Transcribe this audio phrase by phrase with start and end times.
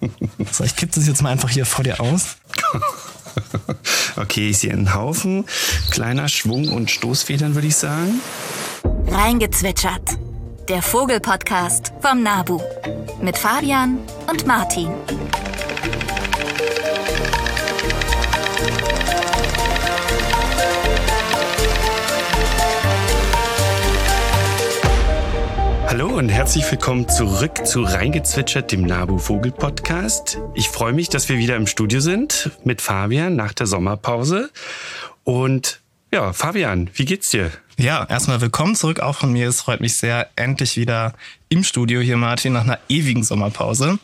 [0.52, 2.36] So, ich kipp das jetzt mal einfach hier vor dir aus.
[4.16, 5.44] Okay, ich sehe einen Haufen
[5.92, 8.20] kleiner Schwung- und Stoßfedern, würde ich sagen.
[9.06, 10.18] Reingezwitschert.
[10.68, 12.60] Der Vogelpodcast vom Nabu.
[13.22, 13.98] Mit Fabian
[14.28, 14.88] und Martin.
[25.98, 30.38] Hallo und herzlich willkommen zurück zu Reingezwitschert, dem Nabu Vogel Podcast.
[30.54, 34.48] Ich freue mich, dass wir wieder im Studio sind mit Fabian nach der Sommerpause.
[35.24, 35.80] Und
[36.12, 37.50] ja, Fabian, wie geht's dir?
[37.78, 39.48] Ja, erstmal willkommen zurück auch von mir.
[39.48, 41.14] Es freut mich sehr, endlich wieder
[41.48, 43.98] im Studio hier, Martin, nach einer ewigen Sommerpause.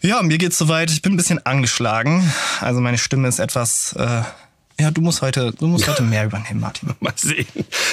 [0.00, 0.90] Ja, mir geht's soweit.
[0.90, 2.28] Ich bin ein bisschen angeschlagen.
[2.60, 3.92] Also meine Stimme ist etwas.
[3.92, 4.22] Äh,
[4.80, 6.90] ja, du musst heute, du musst heute mehr übernehmen, Martin.
[6.98, 7.46] Mal sehen.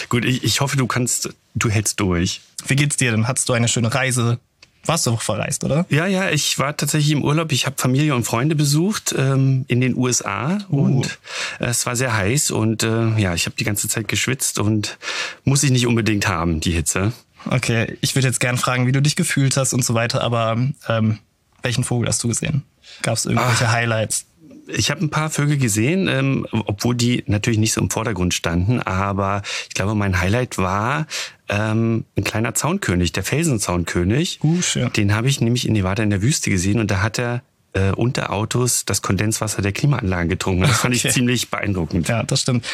[0.09, 2.41] Gut, ich, ich hoffe, du kannst, du hältst durch.
[2.67, 3.27] Wie geht's dir denn?
[3.27, 4.39] Hattest du eine schöne Reise?
[4.85, 5.85] Warst du auch verreist, oder?
[5.89, 7.51] Ja, ja, ich war tatsächlich im Urlaub.
[7.51, 10.83] Ich habe Familie und Freunde besucht ähm, in den USA Uh.
[10.83, 11.19] und
[11.59, 14.99] äh, es war sehr heiß und äh, ja, ich habe die ganze Zeit geschwitzt und
[15.43, 17.13] muss ich nicht unbedingt haben, die Hitze.
[17.49, 20.57] Okay, ich würde jetzt gern fragen, wie du dich gefühlt hast und so weiter, aber
[20.87, 21.19] ähm,
[21.63, 22.63] welchen Vogel hast du gesehen?
[23.01, 23.71] Gab es irgendwelche Ach.
[23.71, 24.27] Highlights?
[24.67, 28.79] Ich habe ein paar Vögel gesehen, ähm, obwohl die natürlich nicht so im Vordergrund standen.
[28.81, 31.05] Aber ich glaube, mein Highlight war
[31.49, 34.39] ähm, ein kleiner Zaunkönig, der Felsenzaunkkönig.
[34.43, 34.91] Uh, schön.
[34.93, 37.41] Den habe ich nämlich in Nevada in der Wüste gesehen und da hat er
[37.73, 40.61] äh, unter Autos das Kondenswasser der Klimaanlagen getrunken.
[40.63, 41.07] Das fand Okay.
[41.09, 42.07] ich ziemlich beeindruckend.
[42.07, 42.65] Ja, das stimmt.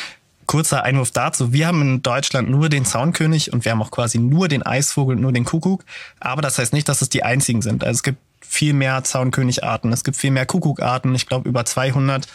[0.45, 1.53] Kurzer Einwurf dazu.
[1.53, 5.15] Wir haben in Deutschland nur den Zaunkönig und wir haben auch quasi nur den Eisvogel
[5.15, 5.83] und nur den Kuckuck.
[6.19, 7.83] Aber das heißt nicht, dass es die einzigen sind.
[7.83, 12.27] Also es gibt viel mehr Zaunkönigarten, es gibt viel mehr Kuckuckarten, ich glaube über 200.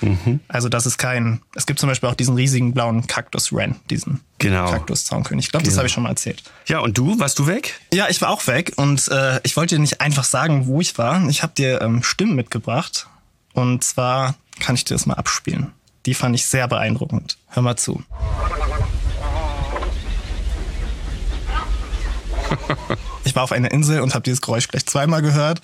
[0.48, 1.40] Also das ist kein...
[1.54, 4.70] Es gibt zum Beispiel auch diesen riesigen blauen Kaktus-Wren, diesen Genau.
[4.70, 5.46] Kaktus-Zaunkönig.
[5.46, 5.78] Ich glaube, das Genau.
[5.80, 6.42] habe ich schon mal erzählt.
[6.66, 7.80] Ja, und du, warst du weg?
[7.92, 10.96] Ja, ich war auch weg und äh, ich wollte dir nicht einfach sagen, wo ich
[10.98, 11.26] war.
[11.28, 13.06] Ich habe dir ähm, Stimmen mitgebracht
[13.52, 15.72] und zwar kann ich dir das mal abspielen.
[16.06, 17.36] Die fand ich sehr beeindruckend.
[17.48, 18.02] Hör mal zu.
[23.24, 25.60] Ich war auf einer Insel und habe dieses Geräusch gleich zweimal gehört.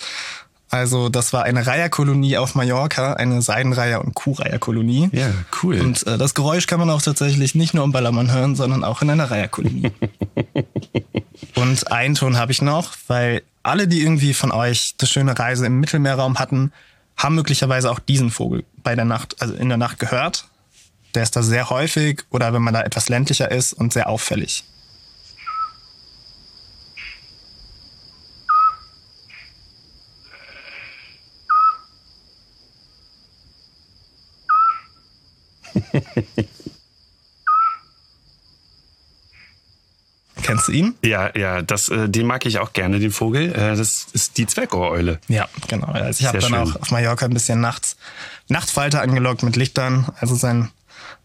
[0.68, 5.10] Also das war eine Reiherkolonie auf Mallorca, eine Seidenreiher- und Kuhreiherkolonie.
[5.12, 5.30] Ja,
[5.62, 5.78] cool.
[5.80, 9.02] Und äh, das Geräusch kann man auch tatsächlich nicht nur im Ballermann hören, sondern auch
[9.02, 9.92] in einer Reiherkolonie.
[11.54, 15.66] Und einen Ton habe ich noch, weil alle, die irgendwie von euch eine schöne Reise
[15.66, 16.72] im Mittelmeerraum hatten,
[17.16, 20.46] haben möglicherweise auch diesen Vogel bei der Nacht, also in der Nacht gehört.
[21.14, 24.64] Der ist da sehr häufig oder wenn man da etwas ländlicher ist und sehr auffällig.
[40.42, 40.94] Kennst du ihn?
[41.02, 43.52] ja, ja, das, äh, den mag ich auch gerne, den Vogel.
[43.52, 45.20] Äh, das ist die Zweckohreule.
[45.28, 45.86] Ja, genau.
[45.86, 46.58] Also ich habe dann schön.
[46.58, 47.96] auch auf Mallorca ein bisschen nachts
[48.48, 50.08] Nachtfalter angelockt mit Lichtern.
[50.20, 50.70] Also sein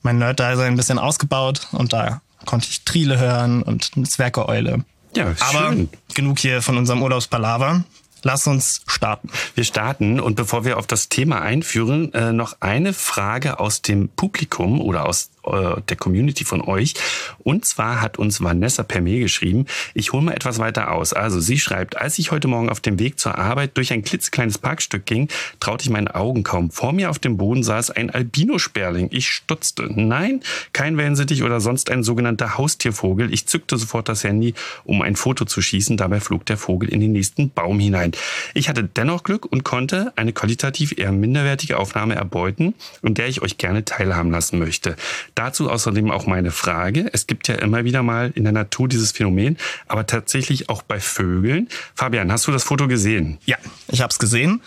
[0.04, 4.84] mein Nerd-Dasein ein bisschen ausgebaut und da konnte ich Triele hören und eine Zwergeeule.
[5.16, 5.90] Ja, Aber schön.
[6.14, 7.84] genug hier von unserem Urlaubspalaver.
[8.24, 9.30] Lass uns starten.
[9.56, 14.10] Wir starten und bevor wir auf das Thema einführen, äh, noch eine Frage aus dem
[14.10, 16.94] Publikum oder aus der Community von euch.
[17.40, 21.14] Und zwar hat uns Vanessa per Mail geschrieben, ich hole mal etwas weiter aus.
[21.14, 24.58] Also sie schreibt, als ich heute Morgen auf dem Weg zur Arbeit durch ein klitzekleines
[24.58, 26.72] Parkstück ging, traute ich meinen Augen kaum.
[26.72, 29.10] Vor mir auf dem Boden saß ein Albinosperling.
[29.12, 29.90] Ich stutzte.
[29.90, 30.42] Nein,
[30.74, 33.34] kein Wellensittich oder sonst ein sogenannter Haustiervogel.
[33.34, 34.54] Ich zückte sofort das Handy,
[34.84, 35.98] um ein Foto zu schießen.
[35.98, 38.12] Dabei flog der Vogel in den nächsten Baum hinein.
[38.54, 43.42] Ich hatte dennoch Glück und konnte eine qualitativ eher minderwertige Aufnahme erbeuten, an der ich
[43.42, 44.96] euch gerne teilhaben lassen möchte.
[45.38, 47.12] Dazu außerdem auch meine Frage.
[47.14, 51.00] Es gibt ja immer wieder mal in der Natur dieses Phänomen, aber tatsächlich auch bei
[51.00, 51.70] Vögeln.
[51.94, 53.38] Fabian, hast du das Foto gesehen?
[53.46, 54.64] Ja, ich habe es gesehen.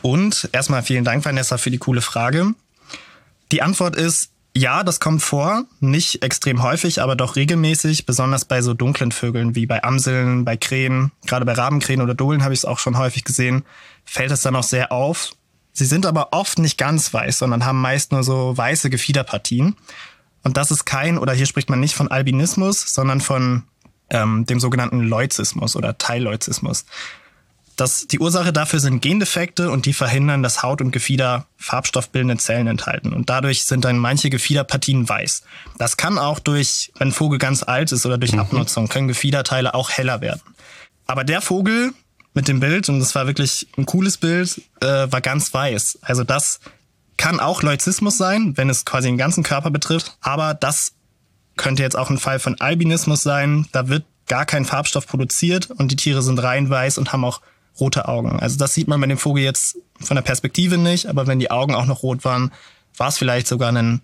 [0.00, 2.54] Und erstmal vielen Dank, Vanessa, für die coole Frage.
[3.52, 5.64] Die Antwort ist, ja, das kommt vor.
[5.80, 8.06] Nicht extrem häufig, aber doch regelmäßig.
[8.06, 11.12] Besonders bei so dunklen Vögeln wie bei Amseln, bei Krähen.
[11.26, 13.66] Gerade bei Rabenkrähen oder Dohlen habe ich es auch schon häufig gesehen.
[14.06, 15.32] Fällt es dann auch sehr auf.
[15.76, 19.76] Sie sind aber oft nicht ganz weiß, sondern haben meist nur so weiße Gefiederpartien.
[20.42, 23.64] Und das ist kein, oder hier spricht man nicht von Albinismus, sondern von
[24.08, 26.86] ähm, dem sogenannten Leuzismus oder Teilleuzismus.
[27.76, 32.68] Das, die Ursache dafür sind Gendefekte und die verhindern, dass Haut und Gefieder farbstoffbildende Zellen
[32.68, 33.12] enthalten.
[33.12, 35.42] Und dadurch sind dann manche Gefiederpartien weiß.
[35.76, 39.74] Das kann auch durch, wenn ein Vogel ganz alt ist oder durch Abnutzung, können Gefiederteile
[39.74, 40.40] auch heller werden.
[41.06, 41.92] Aber der Vogel
[42.36, 45.98] mit dem Bild, und das war wirklich ein cooles Bild, äh, war ganz weiß.
[46.02, 46.60] Also das
[47.16, 50.16] kann auch Leuzismus sein, wenn es quasi den ganzen Körper betrifft.
[50.20, 50.92] Aber das
[51.56, 53.66] könnte jetzt auch ein Fall von Albinismus sein.
[53.72, 57.40] Da wird gar kein Farbstoff produziert und die Tiere sind rein weiß und haben auch
[57.80, 58.38] rote Augen.
[58.38, 61.50] Also das sieht man bei dem Vogel jetzt von der Perspektive nicht, aber wenn die
[61.50, 62.52] Augen auch noch rot waren,
[62.98, 64.02] war es vielleicht sogar ein,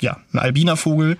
[0.00, 1.18] ja, ein albiner Vogel.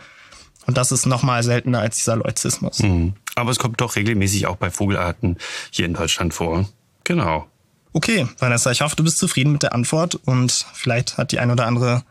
[0.66, 2.80] Und das ist nochmal seltener als dieser Leuzismus.
[2.80, 3.14] Mhm.
[3.34, 5.38] Aber es kommt doch regelmäßig auch bei Vogelarten
[5.70, 6.68] hier in Deutschland vor.
[7.04, 7.46] Genau.
[7.92, 11.50] Okay, Vanessa, ich hoffe, du bist zufrieden mit der Antwort und vielleicht hat die ein
[11.50, 12.04] oder andere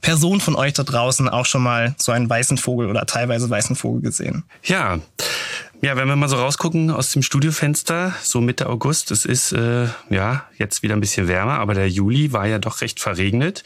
[0.00, 3.76] Person von euch da draußen auch schon mal so einen weißen Vogel oder teilweise weißen
[3.76, 4.42] Vogel gesehen.
[4.64, 4.98] Ja,
[5.84, 9.88] ja, wenn wir mal so rausgucken aus dem Studiofenster, so Mitte August, es ist äh,
[10.10, 13.64] ja jetzt wieder ein bisschen wärmer, aber der Juli war ja doch recht verregnet.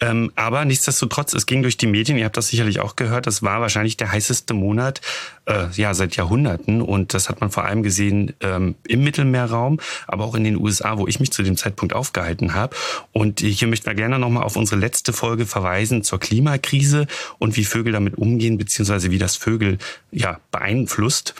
[0.00, 3.42] Ähm, aber nichtsdestotrotz, es ging durch die Medien, ihr habt das sicherlich auch gehört, das
[3.42, 5.00] war wahrscheinlich der heißeste Monat
[5.46, 10.24] äh, ja seit Jahrhunderten und das hat man vor allem gesehen ähm, im Mittelmeerraum, aber
[10.24, 12.76] auch in den USA, wo ich mich zu dem Zeitpunkt aufgehalten habe.
[13.10, 17.08] Und hier möchten wir gerne nochmal auf unsere letzte Folge verweisen zur Klimakrise
[17.38, 19.78] und wie Vögel damit umgehen, beziehungsweise wie das Vögel
[20.12, 21.34] ja beeinflusst.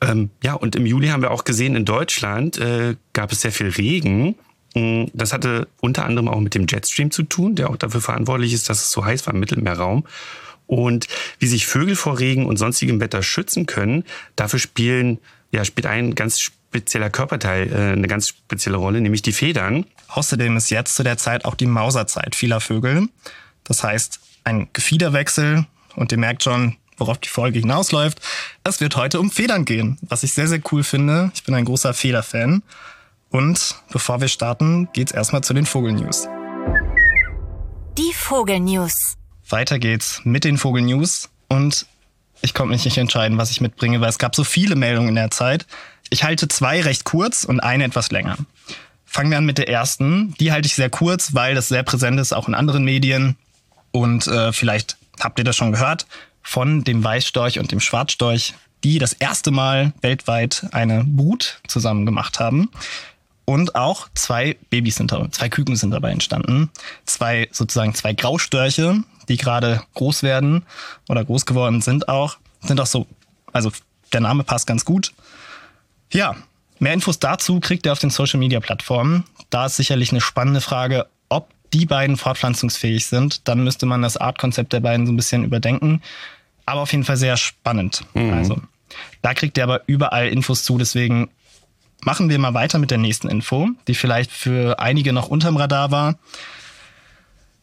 [0.00, 3.52] Ähm, ja, und im Juli haben wir auch gesehen, in Deutschland äh, gab es sehr
[3.52, 4.36] viel Regen.
[4.74, 8.52] Mm, das hatte unter anderem auch mit dem Jetstream zu tun, der auch dafür verantwortlich
[8.52, 10.06] ist, dass es so heiß war im Mittelmeerraum.
[10.66, 11.08] Und
[11.38, 14.04] wie sich Vögel vor Regen und sonstigem Wetter schützen können,
[14.36, 15.18] dafür spielen,
[15.50, 19.84] ja, spielt ein ganz spezieller Körperteil äh, eine ganz spezielle Rolle, nämlich die Federn.
[20.08, 23.08] Außerdem ist jetzt zu der Zeit auch die Mauserzeit vieler Vögel.
[23.64, 25.66] Das heißt, ein Gefiederwechsel,
[25.96, 28.20] und ihr merkt schon, worauf die Folge hinausläuft.
[28.62, 31.32] Es wird heute um Federn gehen, was ich sehr, sehr cool finde.
[31.34, 32.62] Ich bin ein großer Federfan.
[33.30, 36.28] Und bevor wir starten, geht's erstmal zu den Vogelnews.
[37.96, 39.14] Die Vogelnews.
[39.48, 41.86] Weiter geht's mit den Vogelnews und
[42.42, 45.14] ich konnte mich nicht entscheiden, was ich mitbringe, weil es gab so viele Meldungen in
[45.14, 45.66] der Zeit.
[46.08, 48.36] Ich halte zwei recht kurz und eine etwas länger.
[49.04, 50.34] Fangen wir an mit der ersten.
[50.40, 53.36] Die halte ich sehr kurz, weil das sehr präsent ist, auch in anderen Medien.
[53.90, 56.06] Und äh, vielleicht habt ihr das schon gehört
[56.42, 58.54] von dem Weißstorch und dem Schwarzstorch,
[58.84, 62.70] die das erste Mal weltweit eine Brut zusammen gemacht haben.
[63.44, 66.70] Und auch zwei Babys sind da, zwei Küken sind dabei entstanden.
[67.04, 70.64] Zwei, sozusagen zwei Graustörche, die gerade groß werden
[71.08, 72.38] oder groß geworden sind auch.
[72.60, 73.06] Sind auch so,
[73.52, 73.72] also
[74.12, 75.12] der Name passt ganz gut.
[76.12, 76.36] Ja,
[76.78, 79.24] mehr Infos dazu kriegt ihr auf den Social Media Plattformen.
[79.50, 81.06] Da ist sicherlich eine spannende Frage,
[81.72, 83.48] die beiden fortpflanzungsfähig sind.
[83.48, 86.02] Dann müsste man das Artkonzept der beiden so ein bisschen überdenken
[86.70, 88.04] aber auf jeden Fall sehr spannend.
[88.14, 88.32] Mhm.
[88.32, 88.56] Also,
[89.22, 91.30] da kriegt ihr aber überall Infos zu, deswegen
[92.02, 95.90] machen wir mal weiter mit der nächsten Info, die vielleicht für einige noch unterm Radar
[95.90, 96.18] war.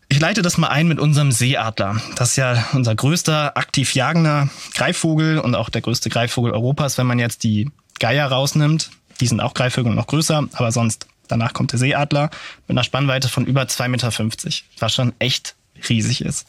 [0.09, 2.01] Ich leite das mal ein mit unserem Seeadler.
[2.15, 7.07] Das ist ja unser größter aktiv jagender Greifvogel und auch der größte Greifvogel Europas, wenn
[7.07, 7.69] man jetzt die
[7.99, 8.91] Geier rausnimmt.
[9.19, 12.29] Die sind auch Greifvögel und noch größer, aber sonst danach kommt der Seeadler
[12.67, 14.11] mit einer Spannweite von über 2,50 Meter,
[14.79, 15.55] was schon echt
[15.89, 16.47] riesig ist.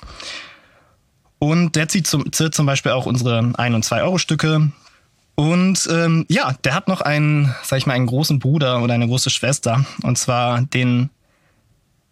[1.38, 4.70] Und der zieht zum, zieht zum Beispiel auch unsere 1- und 2-Euro-Stücke.
[5.36, 9.06] Und ähm, ja, der hat noch einen, sag ich mal, einen großen Bruder oder eine
[9.06, 9.84] große Schwester.
[10.02, 11.10] Und zwar den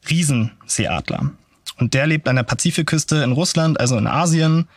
[0.08, 1.32] Riesenseeadler.
[1.78, 4.68] Und der lebt an der Pazifikküste in Russland, also in Asien.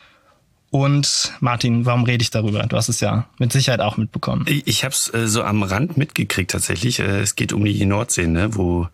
[0.72, 2.64] Und Martin, warum rede ich darüber?
[2.64, 4.46] Du hast es ja mit Sicherheit auch mitbekommen.
[4.48, 7.00] Ich habe es äh, so am Rand mitgekriegt tatsächlich.
[7.00, 8.56] Äh, es geht um die Nordsee, ne?
[8.56, 8.88] wo,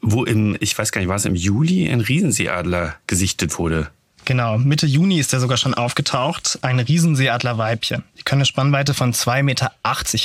[0.00, 3.90] wo im, ich weiß gar nicht, war es im Juli ein Riesenseeadler gesichtet wurde.
[4.24, 6.58] Genau, Mitte Juni ist er sogar schon aufgetaucht.
[6.62, 8.04] Ein Riesenseeadler-Weibchen.
[8.18, 9.72] Die können eine Spannweite von 2,80 Meter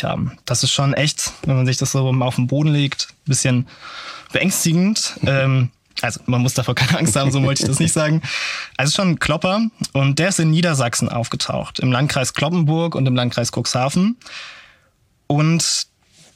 [0.03, 0.37] haben.
[0.45, 3.67] Das ist schon echt, wenn man sich das so auf den Boden legt, ein bisschen
[4.31, 5.17] beängstigend.
[5.25, 8.21] Ähm, also man muss davor keine Angst haben, so wollte ich das nicht sagen.
[8.77, 9.61] Also schon Klopper
[9.93, 14.17] und der ist in Niedersachsen aufgetaucht, im Landkreis Kloppenburg und im Landkreis Cuxhaven.
[15.27, 15.87] Und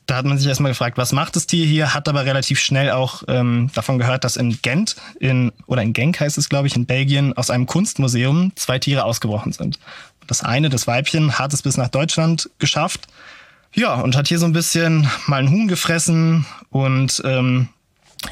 [0.08, 2.92] da hat man sich erstmal gefragt, was macht das Tier hier, hat aber relativ schnell
[2.92, 6.76] auch ähm, davon gehört, dass in Gent, in, oder in Genk heißt es, glaube ich,
[6.76, 9.80] in Belgien, aus einem Kunstmuseum zwei Tiere ausgebrochen sind.
[10.28, 13.08] Das eine, das Weibchen, hat es bis nach Deutschland geschafft.
[13.74, 17.70] Ja, und hat hier so ein bisschen mal ein Huhn gefressen und ähm,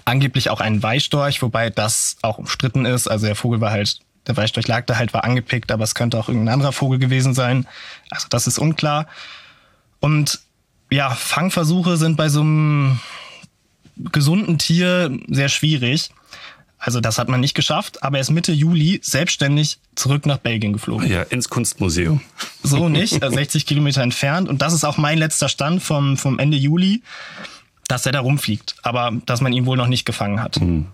[0.05, 3.08] angeblich auch einen Weißstorch, wobei das auch umstritten ist.
[3.08, 6.17] Also der Vogel war halt, der Weißstorch lag da halt, war angepickt, aber es könnte
[6.17, 7.67] auch irgendein anderer Vogel gewesen sein.
[8.10, 9.08] Also das ist unklar.
[10.00, 10.39] Und
[10.91, 13.00] ja, Fangversuche sind bei so einem
[13.98, 16.12] gesunden Tier sehr schwierig.
[16.77, 20.72] Also das hat man nicht geschafft, aber er ist Mitte Juli selbstständig zurück nach Belgien
[20.72, 21.10] geflogen.
[21.10, 22.22] Ja, ins Kunstmuseum.
[22.63, 24.48] So nicht, 60 Kilometer entfernt.
[24.48, 27.03] Und das ist auch mein letzter Stand vom, vom Ende Juli,
[27.89, 30.62] dass er da rumfliegt, aber dass man ihn wohl noch nicht gefangen hat.
[30.62, 30.86] Mhm.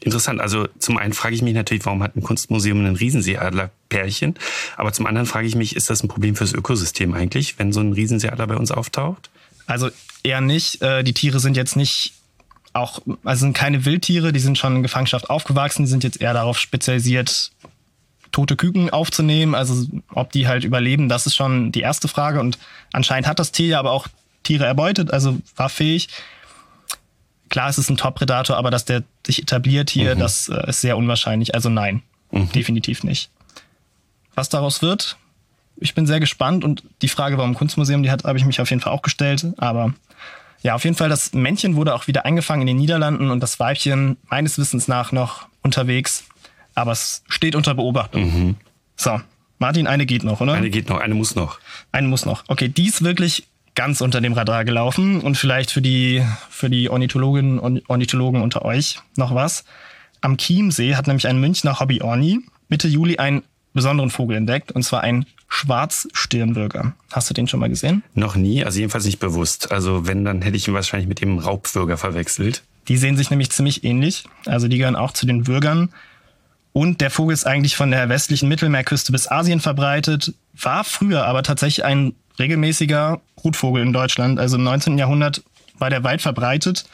[0.00, 0.40] Interessant.
[0.40, 4.34] Also zum einen frage ich mich natürlich, warum hat ein Kunstmuseum ein Riesenseeadler-Pärchen?
[4.76, 7.78] Aber zum anderen frage ich mich, ist das ein Problem fürs Ökosystem eigentlich, wenn so
[7.78, 9.30] ein Riesenseeadler bei uns auftaucht?
[9.66, 9.90] Also
[10.24, 10.82] eher nicht.
[10.82, 12.14] Äh, die Tiere sind jetzt nicht
[12.72, 16.34] auch, also sind keine Wildtiere, die sind schon in Gefangenschaft aufgewachsen, die sind jetzt eher
[16.34, 17.52] darauf spezialisiert,
[18.32, 19.54] tote Küken aufzunehmen.
[19.54, 22.40] Also ob die halt überleben, das ist schon die erste Frage.
[22.40, 22.58] Und
[22.92, 24.08] anscheinend hat das Tier ja aber auch
[24.42, 26.08] Tiere erbeutet, also war fähig.
[27.48, 30.96] Klar, es ist ein Top-Predator, aber dass der sich etabliert hier, das äh, ist sehr
[30.96, 31.54] unwahrscheinlich.
[31.54, 33.30] Also nein, definitiv nicht.
[34.34, 35.18] Was daraus wird,
[35.76, 38.70] ich bin sehr gespannt und die Frage, warum Kunstmuseum, die hat, habe ich mich auf
[38.70, 39.46] jeden Fall auch gestellt.
[39.58, 39.92] Aber
[40.62, 43.60] ja, auf jeden Fall, das Männchen wurde auch wieder eingefangen in den Niederlanden und das
[43.60, 46.24] Weibchen meines Wissens nach noch unterwegs.
[46.74, 48.56] Aber es steht unter Beobachtung.
[48.96, 49.20] So,
[49.58, 50.54] Martin, eine geht noch, oder?
[50.54, 51.58] Eine geht noch, eine muss noch.
[51.90, 52.44] Eine muss noch.
[52.48, 56.90] Okay, die ist wirklich ganz unter dem Radar gelaufen und vielleicht für die, für die
[56.90, 59.64] Ornithologinnen und Ornithologen unter euch noch was.
[60.20, 62.40] Am Chiemsee hat nämlich ein Münchner Hobby-Orni
[62.72, 63.42] Mitte Juli einen
[63.74, 66.94] besonderen Vogel entdeckt und zwar ein Schwarzstirnwürger.
[67.10, 68.02] Hast du den schon mal gesehen?
[68.14, 69.72] Noch nie, also jedenfalls nicht bewusst.
[69.72, 72.62] Also wenn, dann hätte ich ihn wahrscheinlich mit dem Raubwürger verwechselt.
[72.88, 74.24] Die sehen sich nämlich ziemlich ähnlich.
[74.46, 75.90] Also die gehören auch zu den Würgern.
[76.72, 81.42] Und der Vogel ist eigentlich von der westlichen Mittelmeerküste bis Asien verbreitet, war früher aber
[81.42, 84.38] tatsächlich ein regelmäßiger Brutvogel in Deutschland.
[84.38, 84.98] Also im 19.
[84.98, 85.42] Jahrhundert
[85.78, 86.84] war der weit verbreitet.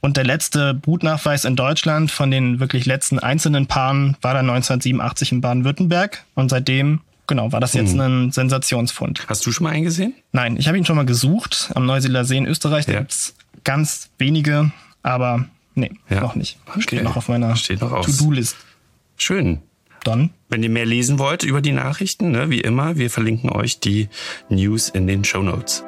[0.00, 5.32] Und der letzte Brutnachweis in Deutschland von den wirklich letzten einzelnen Paaren war dann 1987
[5.32, 6.24] in Baden-Württemberg.
[6.34, 9.26] Und seitdem, genau, war das jetzt ein Sensationsfund.
[9.28, 10.14] Hast du schon mal einen gesehen?
[10.32, 12.86] Nein, ich habe ihn schon mal gesucht am Neuseeler See in Österreich.
[12.86, 12.98] Da Ja.
[13.00, 14.72] gibt's ganz wenige,
[15.02, 15.44] aber
[15.74, 16.20] nee, Ja.
[16.20, 16.58] noch nicht.
[16.66, 16.80] Okay.
[16.80, 17.54] Steht noch auf meiner.
[17.54, 18.56] To-Do-List.
[19.18, 19.60] Schön.
[20.04, 23.80] Dann Wenn ihr mehr lesen wollt über die Nachrichten, ne, wie immer, wir verlinken euch
[23.80, 24.08] die
[24.48, 25.84] News in den Show Notes.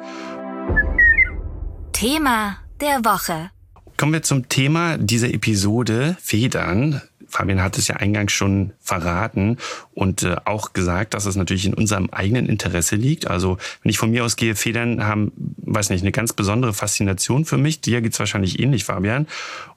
[1.91, 3.49] Thema der Woche.
[3.97, 7.01] Kommen wir zum Thema dieser Episode Federn.
[7.27, 9.57] Fabian hat es ja eingangs schon verraten
[9.93, 13.27] und äh, auch gesagt, dass es natürlich in unserem eigenen Interesse liegt.
[13.27, 17.57] Also wenn ich von mir ausgehe, Federn haben, weiß nicht, eine ganz besondere Faszination für
[17.57, 17.81] mich.
[17.81, 19.27] Dir geht's wahrscheinlich ähnlich, Fabian.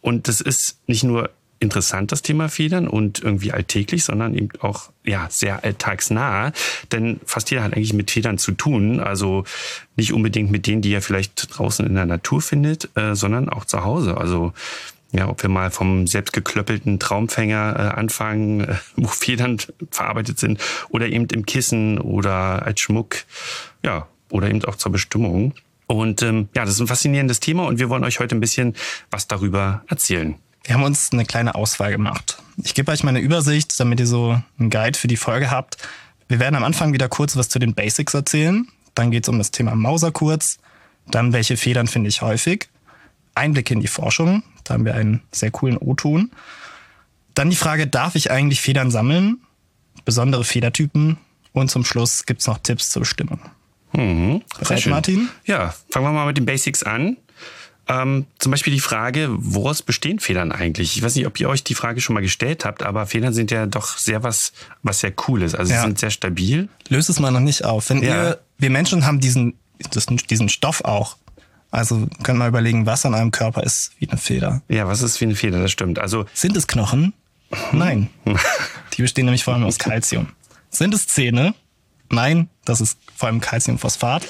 [0.03, 4.91] Und das ist nicht nur interessant, das Thema Federn und irgendwie alltäglich, sondern eben auch
[5.05, 6.53] ja sehr alltagsnah.
[6.93, 9.01] Denn fast jeder hat eigentlich mit Federn zu tun.
[9.01, 9.45] Also
[9.97, 13.65] nicht unbedingt mit denen, die er vielleicht draußen in der Natur findet, äh, sondern auch
[13.65, 14.17] zu Hause.
[14.17, 14.53] Also
[15.13, 19.59] ja, ob wir mal vom selbstgeklöppelten Traumfänger äh, anfangen, äh, wo Federn
[19.91, 20.61] verarbeitet sind,
[20.91, 23.17] oder eben im Kissen oder als Schmuck,
[23.85, 25.55] ja, oder eben auch zur Bestimmung.
[25.87, 28.75] Und ähm, ja, das ist ein faszinierendes Thema und wir wollen euch heute ein bisschen
[29.11, 30.35] was darüber erzählen.
[30.67, 32.43] Wir haben uns eine kleine Auswahl gemacht.
[32.63, 35.77] Ich gebe euch mal eine Übersicht, damit ihr so einen Guide für die Folge habt.
[36.27, 38.67] Wir werden am Anfang wieder kurz was zu den Basics erzählen.
[38.95, 40.59] Dann geht es um das Thema Mauser kurz.
[41.07, 42.69] Dann, welche Federn finde ich häufig.
[43.37, 44.43] Einblicke in die Forschung.
[44.65, 46.33] Da haben wir einen sehr coolen O-Ton.
[47.35, 49.39] Dann die Frage, darf ich eigentlich Federn sammeln?
[50.05, 51.19] Besondere Federtypen.
[51.53, 53.39] Und zum Schluss gibt's noch Tipps zur Bestimmung.
[53.93, 54.43] Mhm.
[54.59, 54.87] Bereit.
[54.87, 55.29] Martin?
[55.45, 57.19] Ja, fangen wir mal mit den Basics an.
[57.89, 60.97] Ähm, zum Beispiel die Frage, woraus bestehen Federn eigentlich?
[60.97, 63.51] Ich weiß nicht, ob ihr euch die Frage schon mal gestellt habt, aber Federn sind
[63.53, 64.53] ja doch sehr was,
[64.83, 65.55] was sehr cool ist.
[65.55, 65.81] Also Ja.
[65.83, 66.69] sie sind sehr stabil.
[66.89, 67.89] Löst es mal noch nicht auf.
[67.91, 68.31] Wenn Ja.
[68.31, 69.55] ihr, wir Menschen haben diesen,
[70.31, 71.17] diesen Stoff auch.
[71.71, 74.63] Also könnt mal überlegen, was an eurem Körper ist wie eine Feder.
[74.69, 75.61] Ja, was ist wie eine Feder?
[75.61, 75.99] Das stimmt.
[75.99, 77.13] Also Sind es Knochen?
[77.73, 78.09] Nein.
[78.97, 80.29] Die bestehen nämlich vor allem aus Calcium.
[80.71, 81.55] Sind es Zähne?
[82.11, 84.23] Nein, das ist vor allem Calciumphosphat.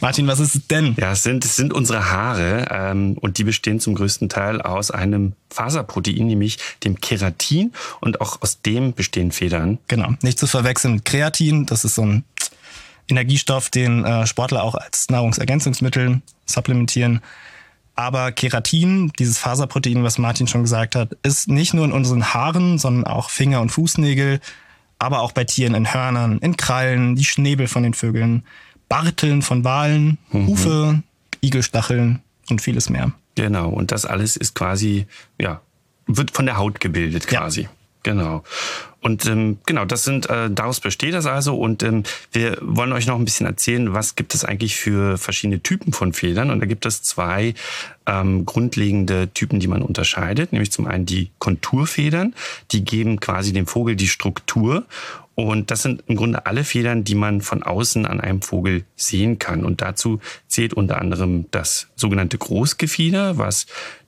[0.00, 0.94] Martin, was ist es denn?
[0.98, 4.90] Ja, es sind, es sind unsere Haare ähm, und die bestehen zum größten Teil aus
[4.90, 9.78] einem Faserprotein, nämlich dem Keratin und auch aus dem bestehen Federn.
[9.88, 11.66] Genau, nicht zu verwechseln mit Kreatin.
[11.66, 12.24] Das ist so ein
[13.08, 17.20] Energiestoff, den äh, Sportler auch als Nahrungsergänzungsmittel supplementieren.
[17.96, 22.78] Aber Keratin, dieses Faserprotein, was Martin schon gesagt hat, ist nicht nur in unseren Haaren,
[22.78, 24.38] sondern auch Finger- und Fußnägel,
[25.00, 28.44] aber auch bei Tieren in Hörnern, in Krallen, die Schnäbel von den Vögeln,
[28.88, 31.02] Barteln von Walen, Hufe,
[31.42, 33.12] Igelstacheln und vieles mehr.
[33.34, 35.06] Genau, und das alles ist quasi,
[35.40, 35.60] ja,
[36.06, 37.40] wird von der Haut gebildet Ja.
[37.40, 37.68] quasi.
[38.04, 38.42] Genau.
[39.00, 41.56] Und ähm, genau, das sind, äh, daraus besteht das also.
[41.56, 45.60] Und ähm, wir wollen euch noch ein bisschen erzählen, was gibt es eigentlich für verschiedene
[45.62, 46.50] Typen von Federn.
[46.50, 47.54] Und da gibt es zwei
[48.06, 50.52] ähm, grundlegende Typen, die man unterscheidet.
[50.52, 52.34] Nämlich zum einen die Konturfedern,
[52.70, 54.84] die geben quasi dem Vogel die Struktur.
[55.38, 59.38] Und das sind im Grunde alle Federn, die man von außen an einem Vogel sehen
[59.38, 59.64] kann.
[59.64, 60.18] Und dazu
[60.48, 63.66] zählt unter anderem das sogenannte Großgefieder, was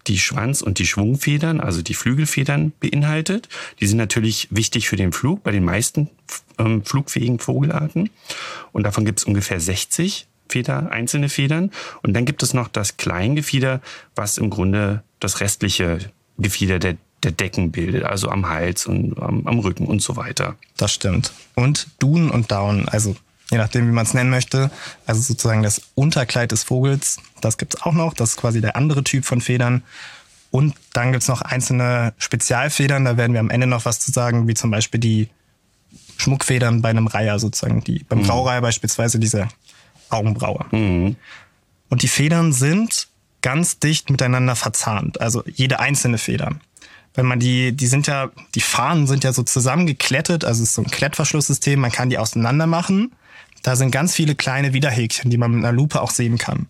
[0.09, 3.49] die Schwanz- und die Schwungfedern, also die Flügelfedern beinhaltet.
[3.79, 6.11] Die sind natürlich wichtig für den Flug bei den meisten
[6.59, 8.11] ähm, flugfähigen Vogelarten.
[8.73, 11.71] Und davon gibt es ungefähr 60 Feder, einzelne Federn.
[12.03, 13.81] Und dann gibt es noch das Kleingefieder,
[14.17, 19.47] was im Grunde das restliche Gefieder der, der Decken bildet, also am Hals und am,
[19.47, 20.57] am Rücken und so weiter.
[20.77, 21.33] Das stimmt.
[21.55, 23.17] Und Dun und Down, also
[23.51, 24.71] je nachdem, wie man es nennen möchte,
[25.07, 28.15] also sozusagen das Unterkleid des Vogels, das gibt's auch noch.
[28.15, 29.83] Das ist quasi der andere Typ von Federn.
[30.51, 34.49] Und dann gibt's noch einzelne Spezialfedern, da werden wir am Ende noch was zu sagen,
[34.49, 35.29] wie zum Beispiel die
[36.17, 39.49] Schmuckfedern bei einem Reiher sozusagen, die beim Graureiher beispielsweise diese
[40.11, 40.67] Augenbraue.
[41.89, 43.09] Und die Federn sind
[43.43, 46.53] ganz dicht miteinander verzahnt, also jede einzelne Feder.
[47.15, 50.75] Wenn man die, die sind ja, die Fahnen sind ja so zusammengeklettet, also es ist
[50.75, 53.13] so ein Klettverschlusssystem, man kann die auseinander machen.
[53.63, 56.67] Da sind ganz viele kleine Widerhäkchen, die man mit einer Lupe auch sehen kann.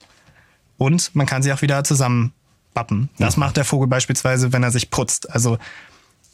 [0.77, 3.11] Und man kann sie auch wieder zusammenbappen.
[3.19, 5.31] Das macht der Vogel beispielsweise, wenn er sich putzt.
[5.31, 5.59] Also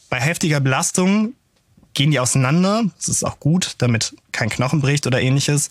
[0.09, 1.35] bei heftiger Belastung
[1.95, 2.85] gehen die auseinander.
[2.97, 5.71] Das ist auch gut, damit kein Knochen bricht oder ähnliches.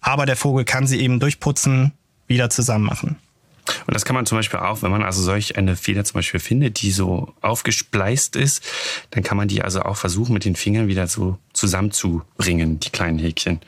[0.00, 1.92] Aber der Vogel kann sie eben durchputzen
[2.26, 3.16] wieder zusammen machen.
[3.86, 6.40] Und das kann man zum Beispiel auch, wenn man also solch eine Feder zum Beispiel
[6.40, 8.62] findet, die so aufgespleist ist,
[9.10, 13.18] dann kann man die also auch versuchen, mit den Fingern wieder so zusammenzubringen, die kleinen
[13.18, 13.60] Häkchen.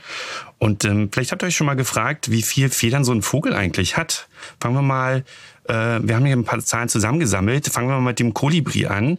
[0.59, 3.55] Und ähm, vielleicht habt ihr euch schon mal gefragt, wie viel Federn so ein Vogel
[3.55, 4.29] eigentlich hat.
[4.61, 5.25] Fangen wir mal,
[5.65, 7.69] äh, wir haben hier ein paar Zahlen zusammengesammelt.
[7.69, 9.19] Fangen wir mal mit dem Kolibri an.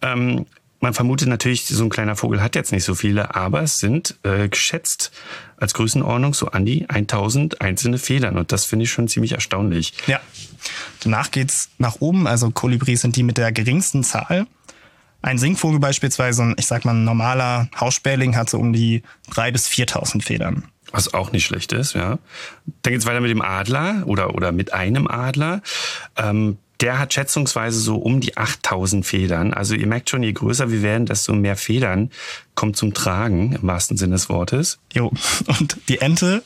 [0.00, 0.46] Ähm,
[0.80, 4.16] man vermutet natürlich, so ein kleiner Vogel hat jetzt nicht so viele, aber es sind
[4.22, 5.10] äh, geschätzt
[5.56, 8.38] als Größenordnung so an die 1000 einzelne Federn.
[8.38, 9.94] Und das finde ich schon ziemlich erstaunlich.
[10.06, 10.20] Ja.
[11.02, 12.26] Danach geht's nach oben.
[12.26, 14.46] Also Kolibris sind die mit der geringsten Zahl.
[15.20, 19.68] Ein Singvogel beispielsweise, ich sag mal, ein normaler Hausspähling hat so um die 3.000 bis
[19.68, 20.64] 4.000 Federn.
[20.92, 22.18] Was auch nicht schlecht ist, ja.
[22.82, 25.60] Dann geht's weiter mit dem Adler oder, oder mit einem Adler.
[26.16, 29.52] Ähm, der hat schätzungsweise so um die 8000 Federn.
[29.52, 32.10] Also ihr merkt schon, je größer wir werden, desto mehr Federn
[32.54, 34.78] kommt zum Tragen, im wahrsten Sinne des Wortes.
[34.92, 35.12] Jo,
[35.46, 36.42] und die Ente,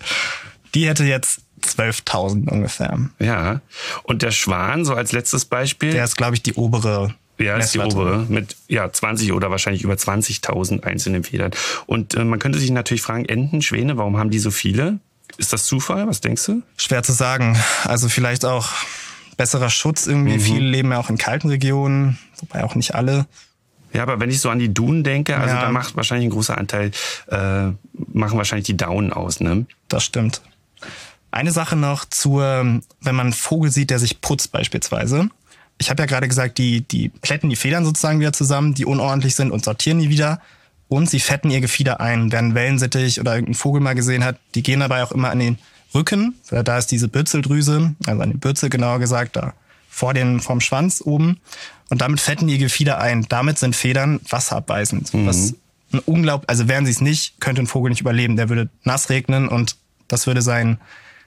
[0.75, 2.99] die hätte jetzt 12.000 ungefähr.
[3.19, 3.61] Ja,
[4.05, 5.93] und der Schwan, so als letztes Beispiel.
[5.93, 7.15] Der ist, glaube ich, die obere.
[7.39, 11.51] Ja, ist die obere mit ja 20 oder wahrscheinlich über 20.000 einzelnen Federn.
[11.87, 14.99] Und äh, man könnte sich natürlich fragen, Enten, Schwäne, warum haben die so viele?
[15.39, 16.07] Ist das Zufall?
[16.07, 16.63] Was denkst du?
[16.77, 17.59] Schwer zu sagen.
[17.85, 18.69] Also vielleicht auch
[19.43, 20.35] besserer Schutz irgendwie.
[20.35, 20.41] Mhm.
[20.41, 23.27] Viele leben ja auch in kalten Regionen, wobei auch nicht alle.
[23.93, 25.63] Ja, aber wenn ich so an die Dunen denke, also ja.
[25.63, 26.93] da macht wahrscheinlich ein großer Anteil,
[27.27, 27.73] äh,
[28.13, 29.67] machen wahrscheinlich die Daunen aus, ne?
[29.89, 30.43] Das stimmt.
[31.33, 35.29] Eine Sache noch zur, wenn man einen Vogel sieht, der sich putzt beispielsweise.
[35.79, 39.35] Ich habe ja gerade gesagt, die, die plätten die Federn sozusagen wieder zusammen, die unordentlich
[39.35, 40.41] sind und sortieren die wieder.
[40.87, 42.31] Und sie fetten ihr Gefieder ein.
[42.31, 45.41] Wer einen Wellensittich oder irgendeinen Vogel mal gesehen hat, die gehen dabei auch immer an
[45.41, 45.59] den
[45.95, 46.35] Rücken.
[46.51, 49.55] Da ist diese Bürzeldrüse, also eine Bürzel genauer gesagt, da
[49.89, 51.39] vor den, vom Schwanz oben.
[51.91, 53.27] Und damit fetten die Gefieder ein.
[53.29, 55.13] Damit sind Federn wasserabweisend.
[55.13, 55.27] Mhm.
[55.27, 55.55] Was
[55.93, 58.37] ein unglaublich, also wären sie es nicht, könnte ein Vogel nicht überleben.
[58.37, 59.77] Der würde nass regnen und
[60.09, 60.79] das würde sein,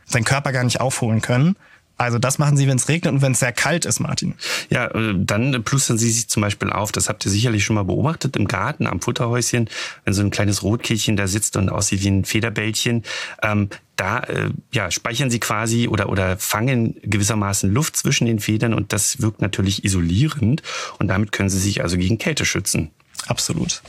[0.06, 1.56] sein Körper gar nicht aufholen können.
[1.98, 4.36] Also das machen sie, wenn es regnet und wenn es sehr kalt ist, Martin.
[4.70, 6.92] Ja, äh, dann plustern sie sich zum Beispiel auf.
[6.92, 9.70] Das habt ihr sicherlich schon mal beobachtet im Garten am Futterhäuschen,
[10.04, 13.04] wenn so ein kleines Rotkehlchen da sitzt und aussieht wie ein Federbällchen.
[13.42, 18.74] Ähm, da äh, ja, speichern sie quasi oder, oder fangen gewissermaßen Luft zwischen den Federn
[18.74, 20.64] und das wirkt natürlich isolierend
[21.00, 22.92] und damit können sie sich also gegen Kälte schützen.
[23.28, 23.82] Absolut.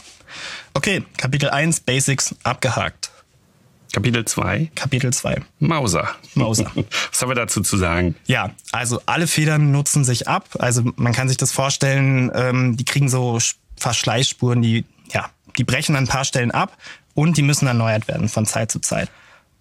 [0.74, 3.10] Okay, Kapitel 1, Basics abgehakt.
[3.96, 4.72] Kapitel 2.
[4.74, 5.40] Kapitel 2.
[5.58, 6.10] Mauser.
[6.34, 6.70] Mauser.
[7.10, 8.14] Was haben wir dazu zu sagen?
[8.26, 10.50] Ja, also alle Federn nutzen sich ab.
[10.58, 13.38] Also man kann sich das vorstellen, ähm, die kriegen so
[13.78, 16.76] Verschleißspuren, die, ja, die brechen an ein paar Stellen ab
[17.14, 19.08] und die müssen erneuert werden von Zeit zu Zeit.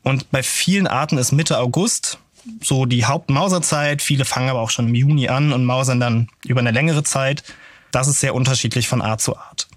[0.04, 2.20] Und bei vielen Arten ist Mitte August
[2.62, 4.02] so die Hauptmauserzeit.
[4.02, 7.46] Viele fangen aber auch schon im Juni an und mausern dann über eine längere Zeit.
[7.92, 9.70] Das ist sehr unterschiedlich von Art zu Art.